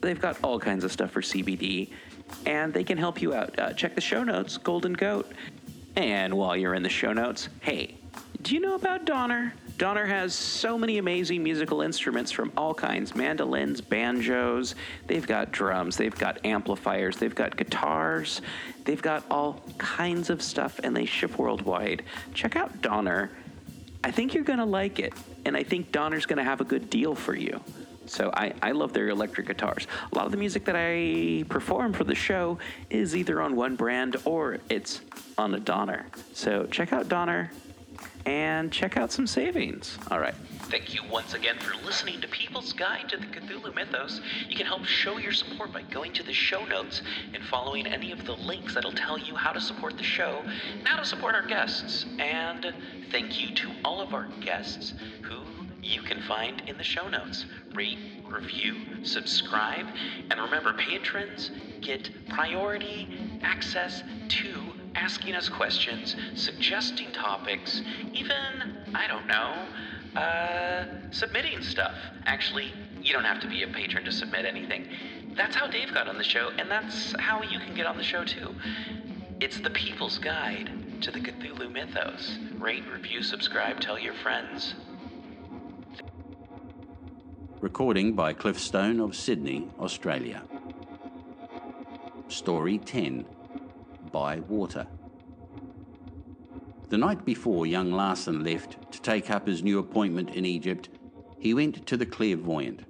[0.00, 1.90] they've got all kinds of stuff for CBD
[2.44, 3.58] and they can help you out.
[3.58, 5.30] Uh, check the show notes, Golden Goat.
[5.94, 7.94] And while you're in the show notes, hey,
[8.46, 9.52] do you know about Donner?
[9.76, 14.76] Donner has so many amazing musical instruments from all kinds mandolins, banjos,
[15.08, 18.40] they've got drums, they've got amplifiers, they've got guitars,
[18.84, 22.04] they've got all kinds of stuff, and they ship worldwide.
[22.34, 23.32] Check out Donner.
[24.04, 25.12] I think you're going to like it,
[25.44, 27.60] and I think Donner's going to have a good deal for you.
[28.06, 29.88] So I, I love their electric guitars.
[30.12, 33.74] A lot of the music that I perform for the show is either on one
[33.74, 35.00] brand or it's
[35.36, 36.06] on a Donner.
[36.32, 37.50] So check out Donner
[38.26, 39.96] and check out some savings.
[40.10, 40.34] All right.
[40.62, 44.20] Thank you once again for listening to People's Guide to the Cthulhu Mythos.
[44.48, 47.02] You can help show your support by going to the show notes
[47.32, 50.42] and following any of the links that'll tell you how to support the show
[50.78, 52.04] and how to support our guests.
[52.18, 52.74] And
[53.12, 55.36] thank you to all of our guests who
[55.82, 57.46] you can find in the show notes.
[57.74, 57.98] Rate,
[58.28, 58.74] review,
[59.04, 59.86] subscribe,
[60.32, 64.48] and remember patrons get priority access to
[64.96, 67.82] asking us questions, suggesting topics,
[68.14, 68.34] even,
[68.94, 71.94] I don't know, uh, submitting stuff.
[72.24, 72.72] Actually,
[73.02, 74.88] you don't have to be a patron to submit anything.
[75.36, 78.02] That's how Dave got on the show, and that's how you can get on the
[78.02, 78.54] show too.
[79.38, 80.70] It's the people's guide
[81.02, 82.38] to the Cthulhu mythos.
[82.58, 84.74] Rate, review, subscribe, tell your friends.
[87.60, 90.42] Recording by Cliff Stone of Sydney, Australia.
[92.28, 93.26] Story 10
[94.16, 94.86] by water.
[96.88, 100.88] The night before young Larson left to take up his new appointment in Egypt,
[101.38, 102.86] he went to the clairvoyant.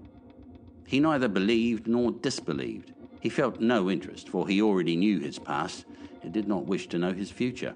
[0.87, 2.93] He neither believed nor disbelieved.
[3.19, 5.85] He felt no interest, for he already knew his past
[6.23, 7.75] and did not wish to know his future.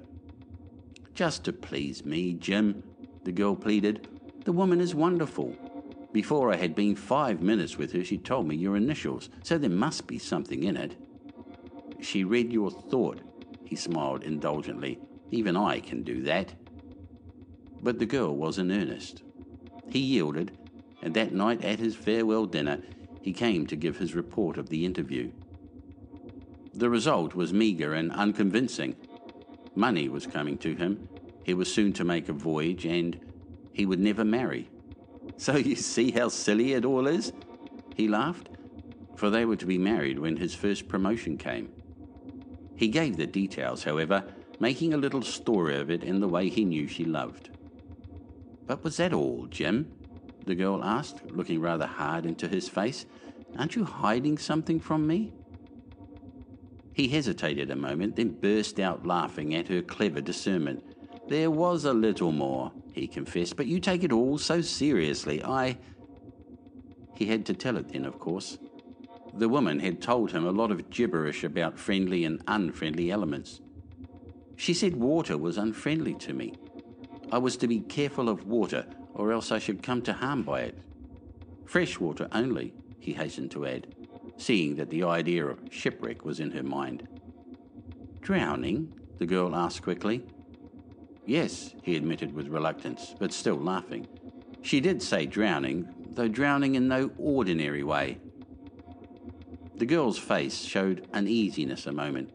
[1.13, 2.85] Just to please me, Jim,
[3.25, 4.07] the girl pleaded.
[4.45, 5.57] The woman is wonderful.
[6.13, 9.71] Before I had been five minutes with her, she told me your initials, so there
[9.89, 10.95] must be something in it.
[12.01, 13.21] She read your thought,
[13.71, 14.99] he smiled indulgently.
[15.31, 16.53] Even I can do that.
[17.81, 19.23] But the girl was in earnest.
[19.89, 20.51] He yielded,
[21.03, 22.81] and that night at his farewell dinner,
[23.23, 25.31] he came to give his report of the interview.
[26.75, 28.97] The result was meagre and unconvincing.
[29.77, 31.09] Money was coming to him,
[31.45, 33.21] he was soon to make a voyage, and
[33.73, 34.69] he would never marry.
[35.37, 37.33] So you see how silly it all is?
[37.95, 38.49] He laughed,
[39.15, 41.69] for they were to be married when his first promotion came.
[42.81, 44.25] He gave the details, however,
[44.59, 47.51] making a little story of it in the way he knew she loved.
[48.67, 49.93] But was that all, Jim?
[50.47, 53.05] the girl asked, looking rather hard into his face.
[53.59, 55.31] Aren't you hiding something from me?
[56.95, 60.83] He hesitated a moment, then burst out laughing at her clever discernment.
[61.29, 65.45] There was a little more, he confessed, but you take it all so seriously.
[65.45, 65.77] I.
[67.15, 68.57] He had to tell it then, of course.
[69.35, 73.61] The woman had told him a lot of gibberish about friendly and unfriendly elements.
[74.57, 76.55] She said water was unfriendly to me.
[77.31, 80.63] I was to be careful of water, or else I should come to harm by
[80.63, 80.79] it.
[81.65, 83.95] Fresh water only, he hastened to add,
[84.37, 87.07] seeing that the idea of shipwreck was in her mind.
[88.21, 88.93] Drowning?
[89.19, 90.25] the girl asked quickly.
[91.25, 94.09] Yes, he admitted with reluctance, but still laughing.
[94.63, 98.19] She did say drowning, though drowning in no ordinary way.
[99.81, 102.29] The girl's face showed uneasiness a moment.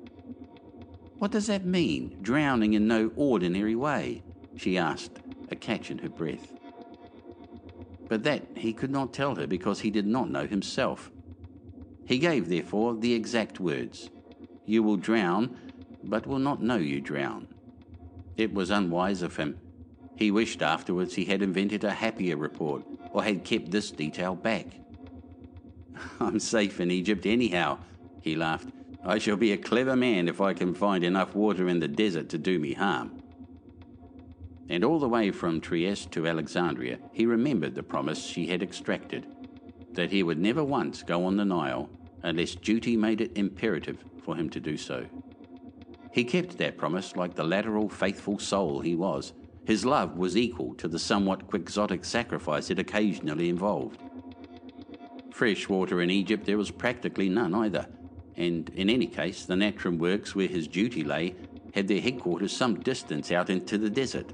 [1.19, 4.23] What does that mean, drowning in no ordinary way?
[4.57, 5.19] she asked,
[5.51, 6.51] a catch in her breath.
[8.09, 11.11] But that he could not tell her because he did not know himself.
[12.07, 14.09] He gave, therefore, the exact words
[14.65, 15.55] You will drown,
[16.03, 17.47] but will not know you drown.
[18.37, 19.59] It was unwise of him.
[20.15, 24.65] He wished afterwards he had invented a happier report or had kept this detail back.
[26.19, 27.77] I'm safe in Egypt anyhow,
[28.21, 28.69] he laughed.
[29.05, 32.29] I shall be a clever man if I can find enough water in the desert
[32.29, 33.21] to do me harm.
[34.67, 39.27] And all the way from Trieste to Alexandria, he remembered the promise she had extracted
[39.93, 41.87] that he would never once go on the Nile
[42.23, 45.05] unless duty made it imperative for him to do so.
[46.11, 49.33] He kept that promise like the lateral, faithful soul he was.
[49.65, 53.99] His love was equal to the somewhat quixotic sacrifice it occasionally involved.
[55.35, 57.85] Fresh water in Egypt there was practically none either,
[58.37, 61.35] and in any case, the Natron works where his duty lay
[61.73, 64.31] had their headquarters some distance out into the desert.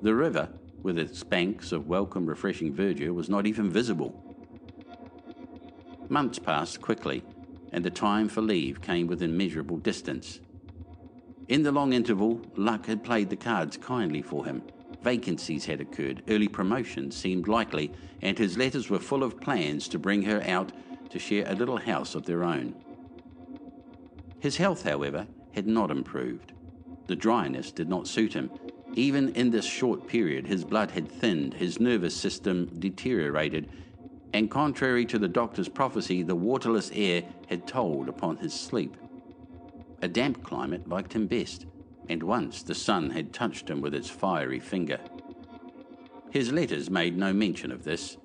[0.00, 0.48] The river,
[0.84, 4.14] with its banks of welcome, refreshing verdure, was not even visible.
[6.08, 7.24] Months passed quickly,
[7.72, 10.38] and the time for leave came within measurable distance.
[11.48, 14.62] In the long interval, luck had played the cards kindly for him
[15.02, 17.90] Vacancies had occurred, early promotion seemed likely,
[18.22, 20.72] and his letters were full of plans to bring her out
[21.10, 22.74] to share a little house of their own.
[24.38, 26.52] His health, however, had not improved.
[27.08, 28.50] The dryness did not suit him.
[28.94, 33.68] Even in this short period, his blood had thinned, his nervous system deteriorated,
[34.34, 38.96] and contrary to the doctor's prophecy, the waterless air had told upon his sleep.
[40.00, 41.66] A damp climate liked him best
[42.08, 44.98] and once the sun had touched him with its fiery finger.
[46.30, 48.16] His letters made no mention of this.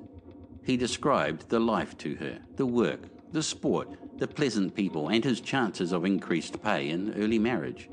[0.63, 5.41] He described the life to her, the work, the sport, the pleasant people, and his
[5.41, 7.89] chances of increased pay in early marriage.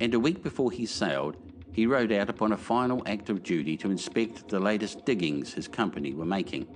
[0.00, 1.36] And a week before he sailed,
[1.72, 5.68] he rode out upon a final act of duty to inspect the latest diggings his
[5.68, 6.66] company were making.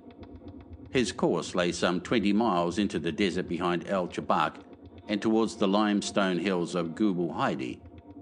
[0.91, 4.57] His course lay some 20 miles into the desert behind El Chabak
[5.09, 7.81] and towards the limestone hills of Gubal Heidi,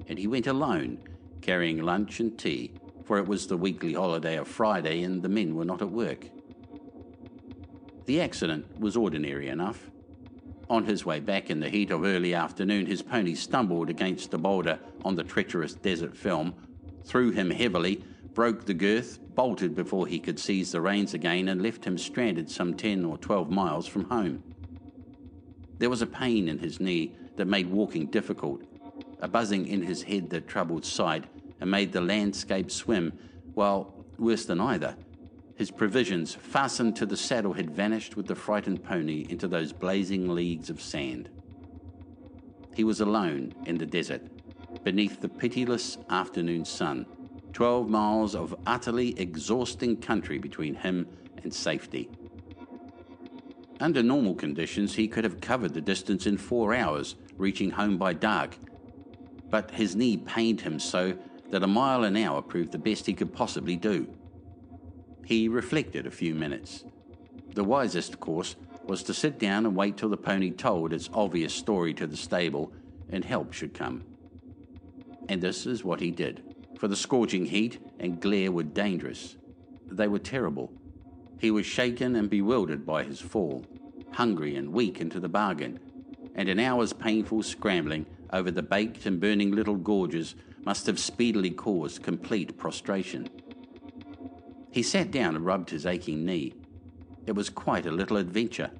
[0.08, 0.98] and he went alone,
[1.40, 2.72] carrying lunch and tea,
[3.04, 6.26] for it was the weekly holiday of Friday and the men were not at work.
[8.06, 9.90] The accident was ordinary enough.
[10.68, 14.38] On his way back in the heat of early afternoon, his pony stumbled against a
[14.38, 16.54] boulder on the treacherous desert film,
[17.04, 18.02] threw him heavily,
[18.34, 22.50] broke the girth, bolted before he could seize the reins again, and left him stranded
[22.50, 24.42] some 10 or 12 miles from home.
[25.78, 28.62] There was a pain in his knee that made walking difficult,
[29.20, 31.24] a buzzing in his head that troubled sight
[31.60, 33.12] and made the landscape swim,
[33.54, 34.96] while, worse than either,
[35.54, 40.34] his provisions, fastened to the saddle, had vanished with the frightened pony into those blazing
[40.34, 41.28] leagues of sand.
[42.74, 44.22] He was alone in the desert,
[44.82, 47.06] beneath the pitiless afternoon sun,
[47.52, 51.06] 12 miles of utterly exhausting country between him
[51.42, 52.08] and safety.
[53.82, 58.12] Under normal conditions, he could have covered the distance in four hours, reaching home by
[58.12, 58.56] dark.
[59.50, 61.14] But his knee pained him so
[61.50, 64.06] that a mile an hour proved the best he could possibly do.
[65.24, 66.84] He reflected a few minutes.
[67.54, 68.54] The wisest course
[68.84, 72.16] was to sit down and wait till the pony told its obvious story to the
[72.16, 72.72] stable
[73.10, 74.04] and help should come.
[75.28, 76.40] And this is what he did,
[76.78, 79.34] for the scorching heat and glare were dangerous.
[79.90, 80.70] They were terrible,
[81.42, 83.66] he was shaken and bewildered by his fall,
[84.12, 85.80] hungry and weak into the bargain,
[86.36, 91.50] and an hour's painful scrambling over the baked and burning little gorges must have speedily
[91.50, 93.28] caused complete prostration.
[94.70, 96.54] He sat down and rubbed his aching knee.
[97.26, 98.70] It was quite a little adventure.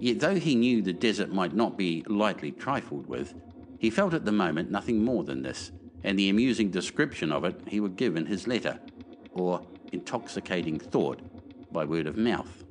[0.00, 3.32] Yet, though he knew the desert might not be lightly trifled with,
[3.78, 5.70] he felt at the moment nothing more than this,
[6.02, 8.80] and the amusing description of it he would give in his letter,
[9.34, 11.20] or intoxicating thought
[11.74, 12.64] by word of mouth.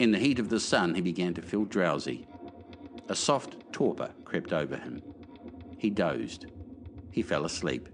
[0.00, 2.26] In the heat of the sun, he began to feel drowsy.
[3.08, 5.02] A soft torpor crept over him.
[5.78, 6.46] He dozed.
[7.12, 7.88] He fell asleep.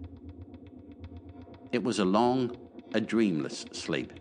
[1.72, 2.56] It was a long,
[2.94, 4.12] a dreamless sleep,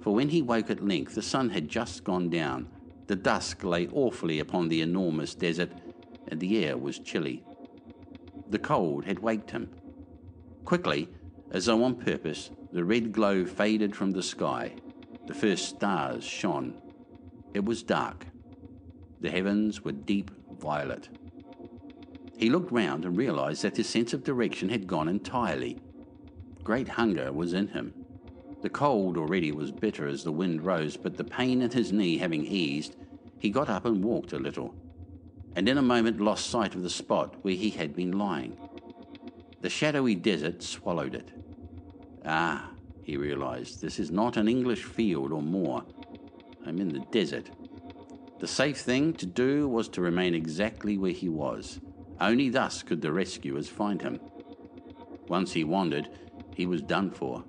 [0.00, 2.68] for when he woke at length, the sun had just gone down.
[3.08, 5.72] The dusk lay awfully upon the enormous desert,
[6.28, 7.42] and the air was chilly.
[8.50, 9.68] The cold had waked him.
[10.64, 11.08] Quickly,
[11.50, 14.72] as though on purpose, the red glow faded from the sky
[15.26, 16.74] the first stars shone.
[17.52, 18.26] It was dark.
[19.20, 21.08] The heavens were deep violet.
[22.36, 25.78] He looked round and realized that his sense of direction had gone entirely.
[26.62, 27.92] Great hunger was in him.
[28.62, 32.18] The cold already was bitter as the wind rose, but the pain in his knee
[32.18, 32.94] having eased,
[33.38, 34.74] he got up and walked a little,
[35.56, 38.56] and in a moment lost sight of the spot where he had been lying.
[39.60, 41.32] The shadowy desert swallowed it.
[42.24, 42.70] Ah,
[43.06, 43.80] he realized.
[43.80, 45.84] This is not an English field or moor.
[46.66, 47.48] I'm in the desert.
[48.40, 51.78] The safe thing to do was to remain exactly where he was.
[52.20, 54.18] Only thus could the rescuers find him.
[55.28, 56.08] Once he wandered,
[56.56, 57.44] he was done for.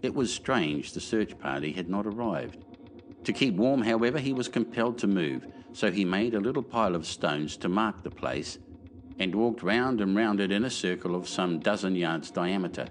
[0.00, 2.64] It was strange the search party had not arrived.
[3.24, 6.94] To keep warm, however, he was compelled to move, so he made a little pile
[6.94, 8.58] of stones to mark the place
[9.18, 12.86] and walked round and round it in a circle of some dozen yards diameter.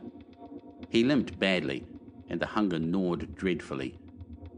[0.90, 1.86] He limped badly,
[2.30, 3.96] and the hunger gnawed dreadfully.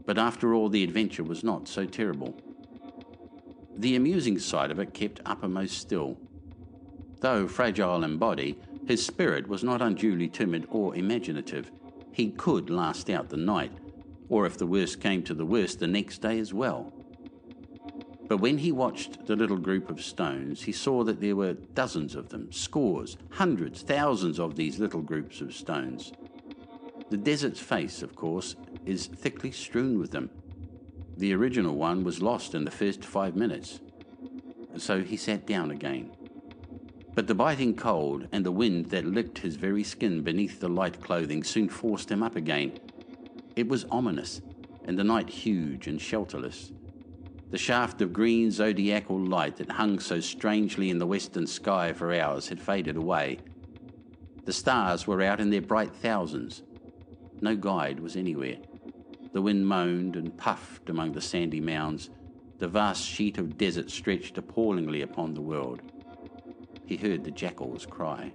[0.06, 2.34] But after all, the adventure was not so terrible.
[3.76, 6.16] The amusing side of it kept uppermost still.
[7.20, 11.70] Though fragile in body, his spirit was not unduly timid or imaginative.
[12.12, 13.72] He could last out the night,
[14.28, 16.92] or if the worst came to the worst, the next day as well.
[18.32, 22.14] But when he watched the little group of stones, he saw that there were dozens
[22.14, 26.12] of them, scores, hundreds, thousands of these little groups of stones.
[27.10, 28.56] The desert's face, of course,
[28.86, 30.30] is thickly strewn with them.
[31.18, 33.80] The original one was lost in the first five minutes.
[34.78, 36.10] So he sat down again.
[37.14, 41.02] But the biting cold and the wind that licked his very skin beneath the light
[41.02, 42.72] clothing soon forced him up again.
[43.56, 44.40] It was ominous,
[44.86, 46.72] and the night huge and shelterless.
[47.52, 52.14] The shaft of green zodiacal light that hung so strangely in the western sky for
[52.18, 53.40] hours had faded away.
[54.46, 56.62] The stars were out in their bright thousands.
[57.42, 58.56] No guide was anywhere.
[59.34, 62.08] The wind moaned and puffed among the sandy mounds.
[62.58, 65.82] The vast sheet of desert stretched appallingly upon the world.
[66.86, 68.32] He heard the jackal's cry.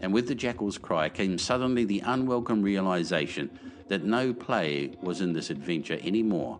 [0.00, 3.50] And with the jackal's cry came suddenly the unwelcome realization
[3.88, 6.58] that no play was in this adventure any more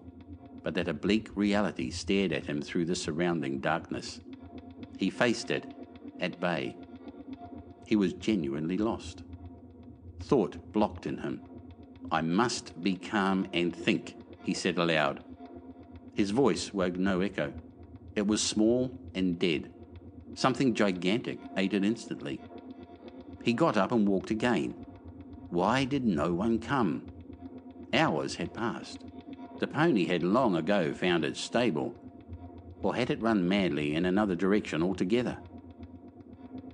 [0.65, 4.21] but that a bleak reality stared at him through the surrounding darkness.
[4.99, 5.67] He faced it,
[6.21, 6.75] at bay.
[7.87, 9.23] He was genuinely lost.
[10.21, 11.43] Thought blocked in him.
[12.11, 15.23] I must be calm and think, he said aloud.
[16.15, 17.53] His voice woke no echo.
[18.17, 19.71] It was small and dead.
[20.35, 22.41] Something gigantic ate it instantly.
[23.43, 24.73] He got up and walked again.
[25.51, 27.03] Why did no one come?
[27.93, 28.99] Hours had passed.
[29.65, 31.95] The pony had long ago found its stable,
[32.83, 35.39] or had it run madly in another direction altogether?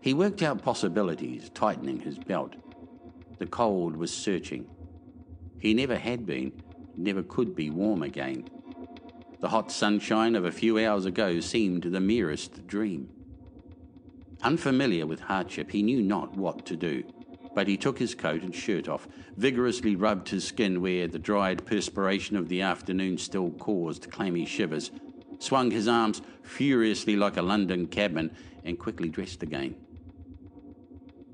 [0.00, 2.56] He worked out possibilities, tightening his belt.
[3.38, 4.66] The cold was searching.
[5.60, 6.50] He never had been,
[6.96, 8.46] never could be warm again.
[9.38, 13.08] The hot sunshine of a few hours ago seemed the merest dream.
[14.42, 17.04] Unfamiliar with hardship, he knew not what to do
[17.54, 21.64] but he took his coat and shirt off, vigorously rubbed his skin where the dried
[21.66, 24.90] perspiration of the afternoon still caused clammy shivers,
[25.38, 28.30] swung his arms furiously like a London cabman,
[28.64, 29.74] and quickly dressed again.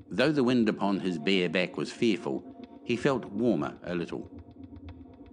[0.09, 2.43] Though the wind upon his bare back was fearful,
[2.83, 4.29] he felt warmer a little.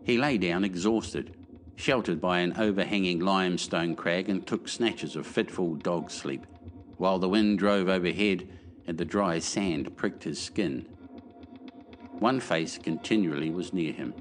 [0.05, 1.35] He lay down exhausted,
[1.77, 6.45] sheltered by an overhanging limestone crag, and took snatches of fitful dog sleep,
[6.99, 8.47] while the wind drove overhead
[8.87, 10.87] and the dry sand pricked his skin.
[12.19, 14.15] One face continually was near him,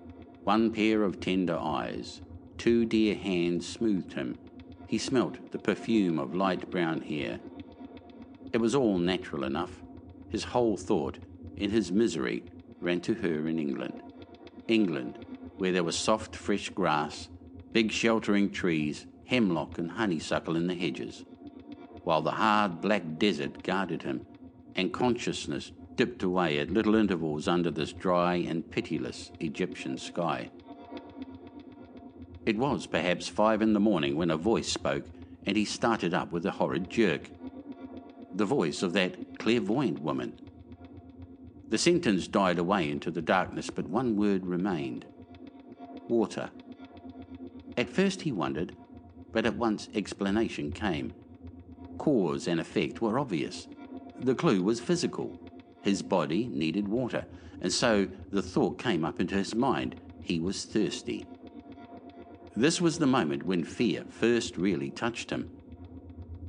[0.43, 2.21] one pair of tender eyes.
[2.57, 4.37] Two dear hands smoothed him.
[4.87, 7.39] He smelt the perfume of light brown hair.
[8.51, 9.81] It was all natural enough.
[10.29, 11.17] His whole thought,
[11.57, 12.43] in his misery,
[12.81, 14.01] ran to her in England.
[14.67, 15.25] England,
[15.57, 17.29] where there was soft, fresh grass,
[17.71, 21.25] big sheltering trees, hemlock and honeysuckle in the hedges,
[22.03, 24.25] while the hard, black desert guarded him
[24.75, 30.49] and consciousness dipped away at little intervals under this dry and pitiless Egyptian sky.
[32.45, 35.05] It was perhaps five in the morning when a voice spoke,
[35.45, 37.29] and he started up with a horrid jerk.
[38.35, 40.39] The voice of that clairvoyant woman.
[41.69, 45.05] The sentence died away into the darkness, but one word remained
[46.09, 46.49] water.
[47.77, 48.75] At first he wondered,
[49.31, 51.13] but at once explanation came.
[51.97, 53.67] Cause and effect were obvious.
[54.19, 55.37] The clue was physical.
[55.81, 57.25] His body needed water,
[57.61, 61.25] and so the thought came up into his mind he was thirsty.
[62.55, 65.49] This was the moment when fear first really touched him.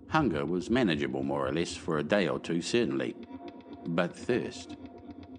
[0.08, 3.16] Hunger was manageable, more or less, for a day or two, certainly.
[3.86, 4.76] But thirst.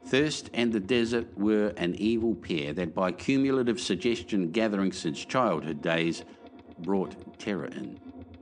[0.08, 5.82] Thirst and the desert were an evil pair that, by cumulative suggestion gathering since childhood
[5.82, 6.26] days,
[6.80, 8.00] brought terror in.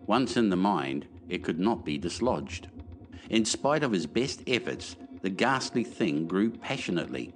[0.07, 2.67] Once in the mind, it could not be dislodged.
[3.33, 7.33] In spite of his best efforts, the ghastly thing grew passionately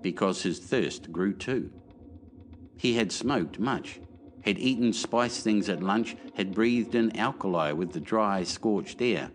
[0.00, 1.70] because his thirst grew too.
[2.78, 4.00] He had smoked much,
[4.40, 9.30] had eaten spice things at lunch, had breathed in alkali with the dry, scorched air.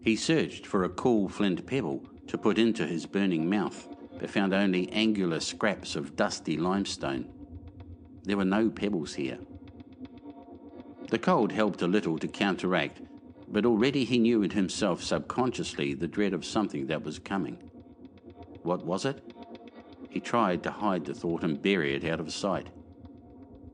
[0.00, 3.88] He searched for a cool flint pebble to put into his burning mouth,
[4.18, 7.26] but found only angular scraps of dusty limestone.
[8.22, 9.40] There were no pebbles here.
[11.10, 13.02] The cold helped a little to counteract
[13.48, 17.56] but already he knew in himself subconsciously the dread of something that was coming.
[18.62, 19.22] What was it?
[20.10, 22.68] He tried to hide the thought and bury it out of sight.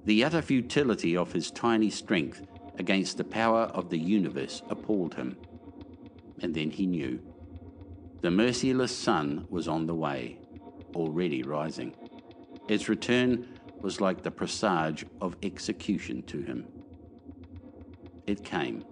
[0.05, 2.43] The utter futility of his tiny strength
[2.79, 5.37] against the power of the universe appalled him.
[6.41, 7.21] And then he knew.
[8.21, 10.39] The merciless sun was on the way,
[10.95, 11.95] already rising.
[12.69, 13.47] Its return
[13.81, 16.67] was like the presage of execution to him.
[18.27, 18.85] It came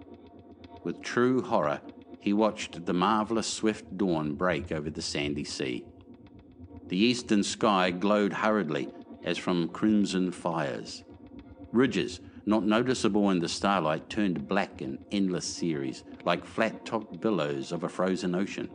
[0.82, 1.82] with true horror,
[2.20, 5.84] he watched the marvelous swift dawn break over the sandy sea.
[6.88, 8.88] The eastern sky glowed hurriedly
[9.22, 11.04] as from crimson fires.
[11.72, 17.70] Ridges, not noticeable in the starlight, turned black in endless series, like flat topped billows
[17.72, 18.70] of a frozen ocean.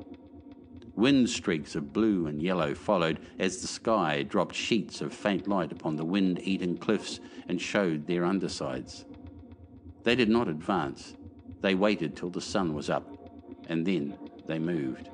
[0.95, 5.71] Wind streaks of blue and yellow followed as the sky dropped sheets of faint light
[5.71, 9.03] upon the wind eaten cliffs and showed their undersides.
[10.03, 11.15] They did not advance.
[11.61, 13.07] They waited till the sun was up,
[13.67, 14.17] and then
[14.47, 15.09] they moved.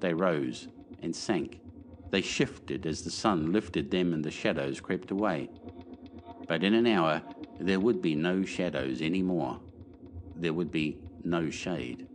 [0.00, 0.68] They rose
[1.02, 1.60] and sank.
[2.10, 5.48] They shifted as the sun lifted them and the shadows crept away.
[6.46, 7.22] But in an hour,
[7.60, 9.60] there would be no shadows any more.
[10.36, 12.06] There would be no shade.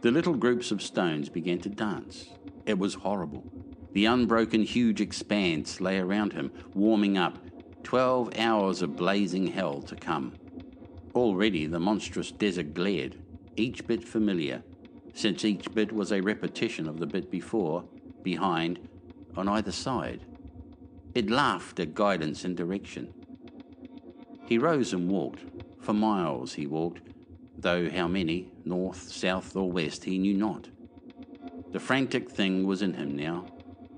[0.00, 2.28] The little groups of stones began to dance.
[2.64, 3.44] It was horrible.
[3.92, 7.38] The unbroken huge expanse lay around him, warming up.
[7.82, 10.32] Twelve hours of blazing hell to come.
[11.16, 13.16] Already the monstrous desert glared,
[13.56, 14.62] each bit familiar,
[15.14, 17.84] since each bit was a repetition of the bit before,
[18.22, 18.78] behind,
[19.34, 20.26] on either side.
[21.14, 23.14] It laughed at guidance and direction.
[24.46, 25.42] He rose and walked.
[25.80, 27.00] For miles he walked,
[27.56, 30.68] though how many, north, south, or west, he knew not.
[31.72, 33.46] The frantic thing was in him now,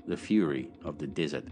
[0.06, 1.46] the fury of the desert.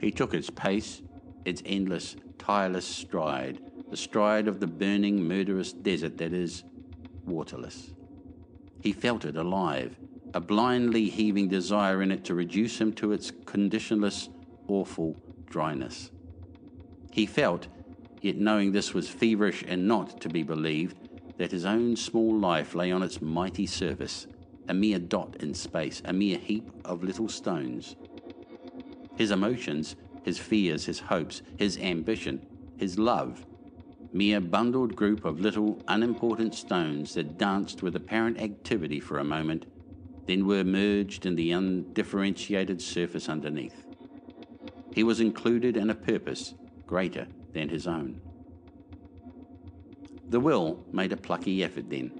[0.00, 1.02] He took its pace,
[1.44, 3.58] its endless, tireless stride,
[3.90, 6.64] the stride of the burning, murderous desert that is
[7.24, 7.92] waterless.
[8.80, 9.94] He felt it alive,
[10.34, 14.28] a blindly heaving desire in it to reduce him to its conditionless,
[14.66, 15.14] awful
[15.46, 16.10] dryness.
[17.12, 17.68] He felt,
[18.20, 20.96] yet knowing this was feverish and not to be believed,
[21.38, 24.26] that his own small life lay on its mighty surface,
[24.68, 27.94] a mere dot in space, a mere heap of little stones.
[29.14, 32.44] His emotions, his fears, his hopes, his ambition,
[32.76, 33.45] his love,
[34.16, 39.66] mere bundled group of little, unimportant stones that danced with apparent activity for a moment,
[40.26, 43.84] then were merged in the undifferentiated surface underneath.
[44.92, 46.54] He was included in a purpose
[46.86, 48.20] greater than his own.
[50.30, 52.18] The will made a plucky effort then.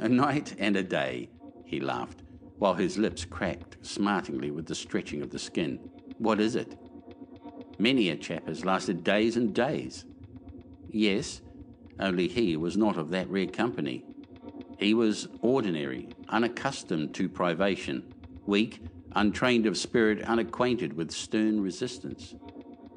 [0.00, 1.28] A night and a day,
[1.64, 2.22] he laughed,
[2.58, 5.78] while his lips cracked smartingly with the stretching of the skin.
[6.18, 6.76] What is it?
[7.78, 10.04] Many a chap has lasted days and days
[10.92, 11.40] yes,
[11.98, 14.04] only he was not of that rare company.
[14.78, 18.12] He was ordinary, unaccustomed to privation,
[18.46, 18.80] weak,
[19.14, 22.34] untrained of spirit, unacquainted with stern resistance.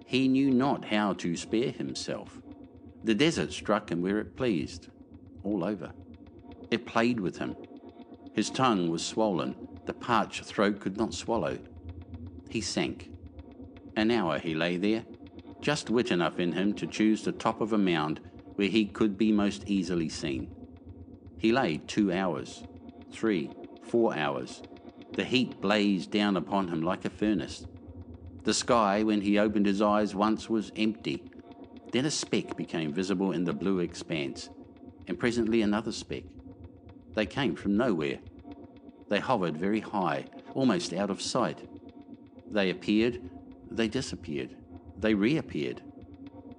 [0.06, 2.42] He knew not how to spare himself.
[3.04, 4.88] The desert struck him where it pleased,
[5.44, 5.92] all over.
[6.72, 7.56] It played with him.
[8.34, 11.60] His tongue was swollen, the parched throat could not swallow.
[12.50, 13.12] He sank.
[13.96, 15.06] An hour he lay there,
[15.66, 18.20] just wit enough in him to choose the top of a mound
[18.54, 20.48] where he could be most easily seen.
[21.40, 22.64] He lay two hours,
[23.12, 23.50] three,
[23.82, 24.62] four hours.
[25.14, 27.66] The heat blazed down upon him like a furnace.
[28.44, 31.24] The sky, when he opened his eyes once, was empty.
[31.92, 34.52] Then a speck became visible in the blue expanse,
[35.08, 36.26] and presently another speck.
[37.16, 38.20] They came from nowhere.
[39.10, 41.68] They hovered very high, almost out of sight.
[42.52, 43.20] They appeared,
[43.72, 44.56] they disappeared.
[45.00, 45.82] They reappeared.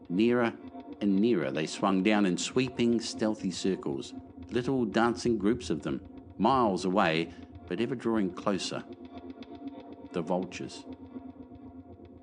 [0.08, 0.52] Nearer
[1.00, 4.14] and nearer, they swung down in sweeping, stealthy circles,
[4.50, 6.00] little dancing groups of them,
[6.38, 7.30] miles away,
[7.66, 8.84] but ever drawing closer.
[10.12, 10.84] The vultures.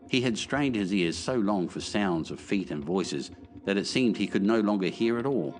[0.09, 3.31] He had strained his ears so long for sounds of feet and voices
[3.65, 5.59] that it seemed he could no longer hear at all.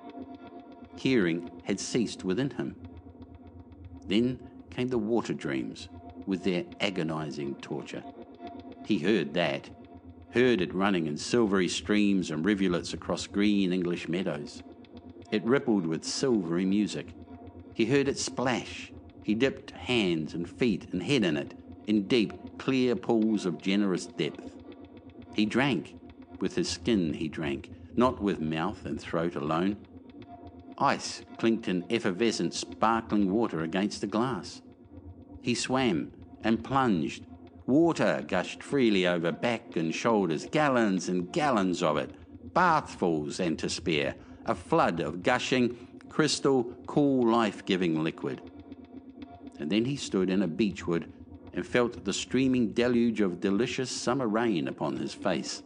[0.97, 2.75] Hearing had ceased within him.
[4.07, 4.39] Then
[4.69, 5.89] came the water dreams,
[6.27, 8.03] with their agonizing torture.
[8.85, 9.69] He heard that,
[10.33, 14.63] herded running in silvery streams and rivulets across green English meadows.
[15.31, 17.09] It rippled with silvery music.
[17.75, 18.91] He heard it splash.
[19.23, 21.53] He dipped hands and feet and head in it,
[21.87, 24.55] in deep, clear pools of generous depth.
[25.35, 25.95] He drank.
[26.39, 29.77] With his skin he drank, not with mouth and throat alone.
[30.79, 34.61] Ice clinked in effervescent, sparkling water against the glass.
[35.41, 36.11] He swam
[36.43, 37.23] and plunged
[37.67, 42.09] Water gushed freely over back and shoulders, gallons and gallons of it,
[42.53, 45.77] bathfuls and to spare, a flood of gushing,
[46.09, 48.41] crystal, cool, life giving liquid.
[49.59, 51.09] And then he stood in a beechwood
[51.53, 55.63] and felt the streaming deluge of delicious summer rain upon his face,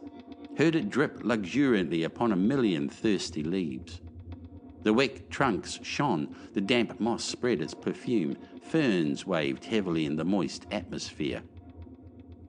[0.56, 4.00] heard it drip luxuriantly upon a million thirsty leaves.
[4.84, 10.24] The wet trunks shone, the damp moss spread its perfume, ferns waved heavily in the
[10.24, 11.42] moist atmosphere.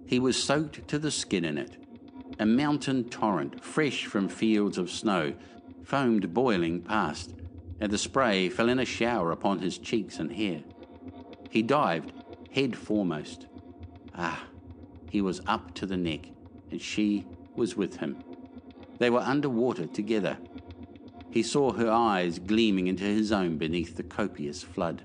[0.09, 1.77] He was soaked to the skin in it.
[2.39, 5.35] A mountain torrent, fresh from fields of snow,
[5.83, 7.35] foamed boiling past,
[7.79, 10.63] and the spray fell in a shower upon his cheeks and hair.
[11.51, 12.11] He dived,
[12.51, 13.45] head foremost.
[14.15, 14.41] Ah,
[15.11, 16.27] he was up to the neck,
[16.71, 17.23] and she
[17.55, 18.17] was with him.
[18.97, 20.39] They were under water together.
[21.29, 25.03] He saw her eyes gleaming into his own beneath the copious flood.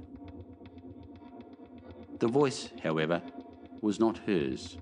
[2.21, 3.21] The voice, however,
[3.83, 4.79] was not hers.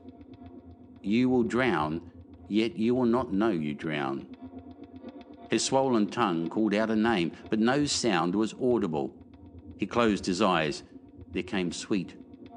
[1.02, 2.00] You will drown,
[2.48, 4.26] yet you will not know you drown.
[5.50, 9.12] His swollen tongue called out a name, but no sound was audible.
[9.76, 10.84] He closed his eyes.
[11.32, 12.14] There came sweet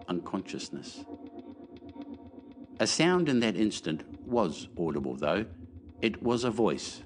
[0.07, 1.03] unconsciousness.
[2.79, 5.45] A sound in that instant was audible, though.
[6.01, 7.01] It was a voice.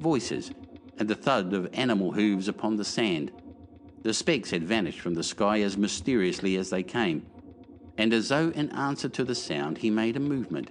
[0.00, 0.50] Voices,
[0.98, 3.30] and the thud of animal hooves upon the sand.
[4.02, 7.24] The specks had vanished from the sky as mysteriously as they came
[7.98, 10.70] and as though in answer to the sound, he made a movement,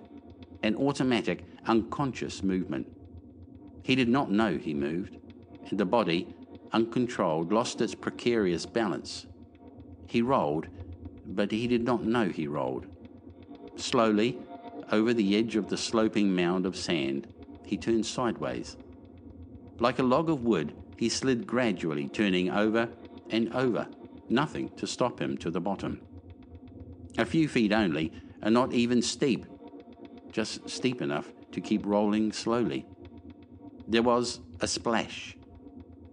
[0.63, 2.87] an automatic, unconscious movement.
[3.83, 5.17] He did not know he moved,
[5.69, 6.33] and the body,
[6.73, 9.27] uncontrolled, lost its precarious balance.
[10.07, 10.67] He rolled,
[11.25, 12.87] but he did not know he rolled.
[13.75, 14.37] Slowly,
[14.91, 17.27] over the edge of the sloping mound of sand,
[17.65, 18.77] he turned sideways.
[19.79, 22.89] Like a log of wood, he slid gradually, turning over
[23.29, 23.87] and over,
[24.29, 26.01] nothing to stop him to the bottom
[27.17, 29.45] a few feet only, and not even steep,
[30.31, 32.85] just steep enough to keep rolling slowly.
[33.87, 35.35] There was a splash,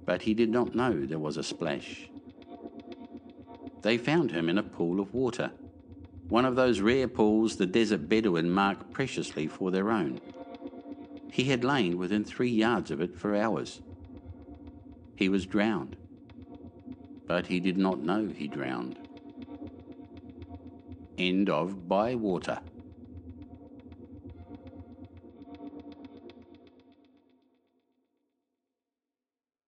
[0.04, 2.08] but he did not know there was a splash.
[3.82, 5.52] They found him in a pool of water,
[6.28, 10.20] one of those rare pools the desert Bedouin mark preciously for their own.
[11.30, 13.80] He had lain within three yards of it for hours.
[15.16, 15.96] He was drowned,
[17.26, 19.07] but he did not know he drowned
[21.18, 22.58] end of by water.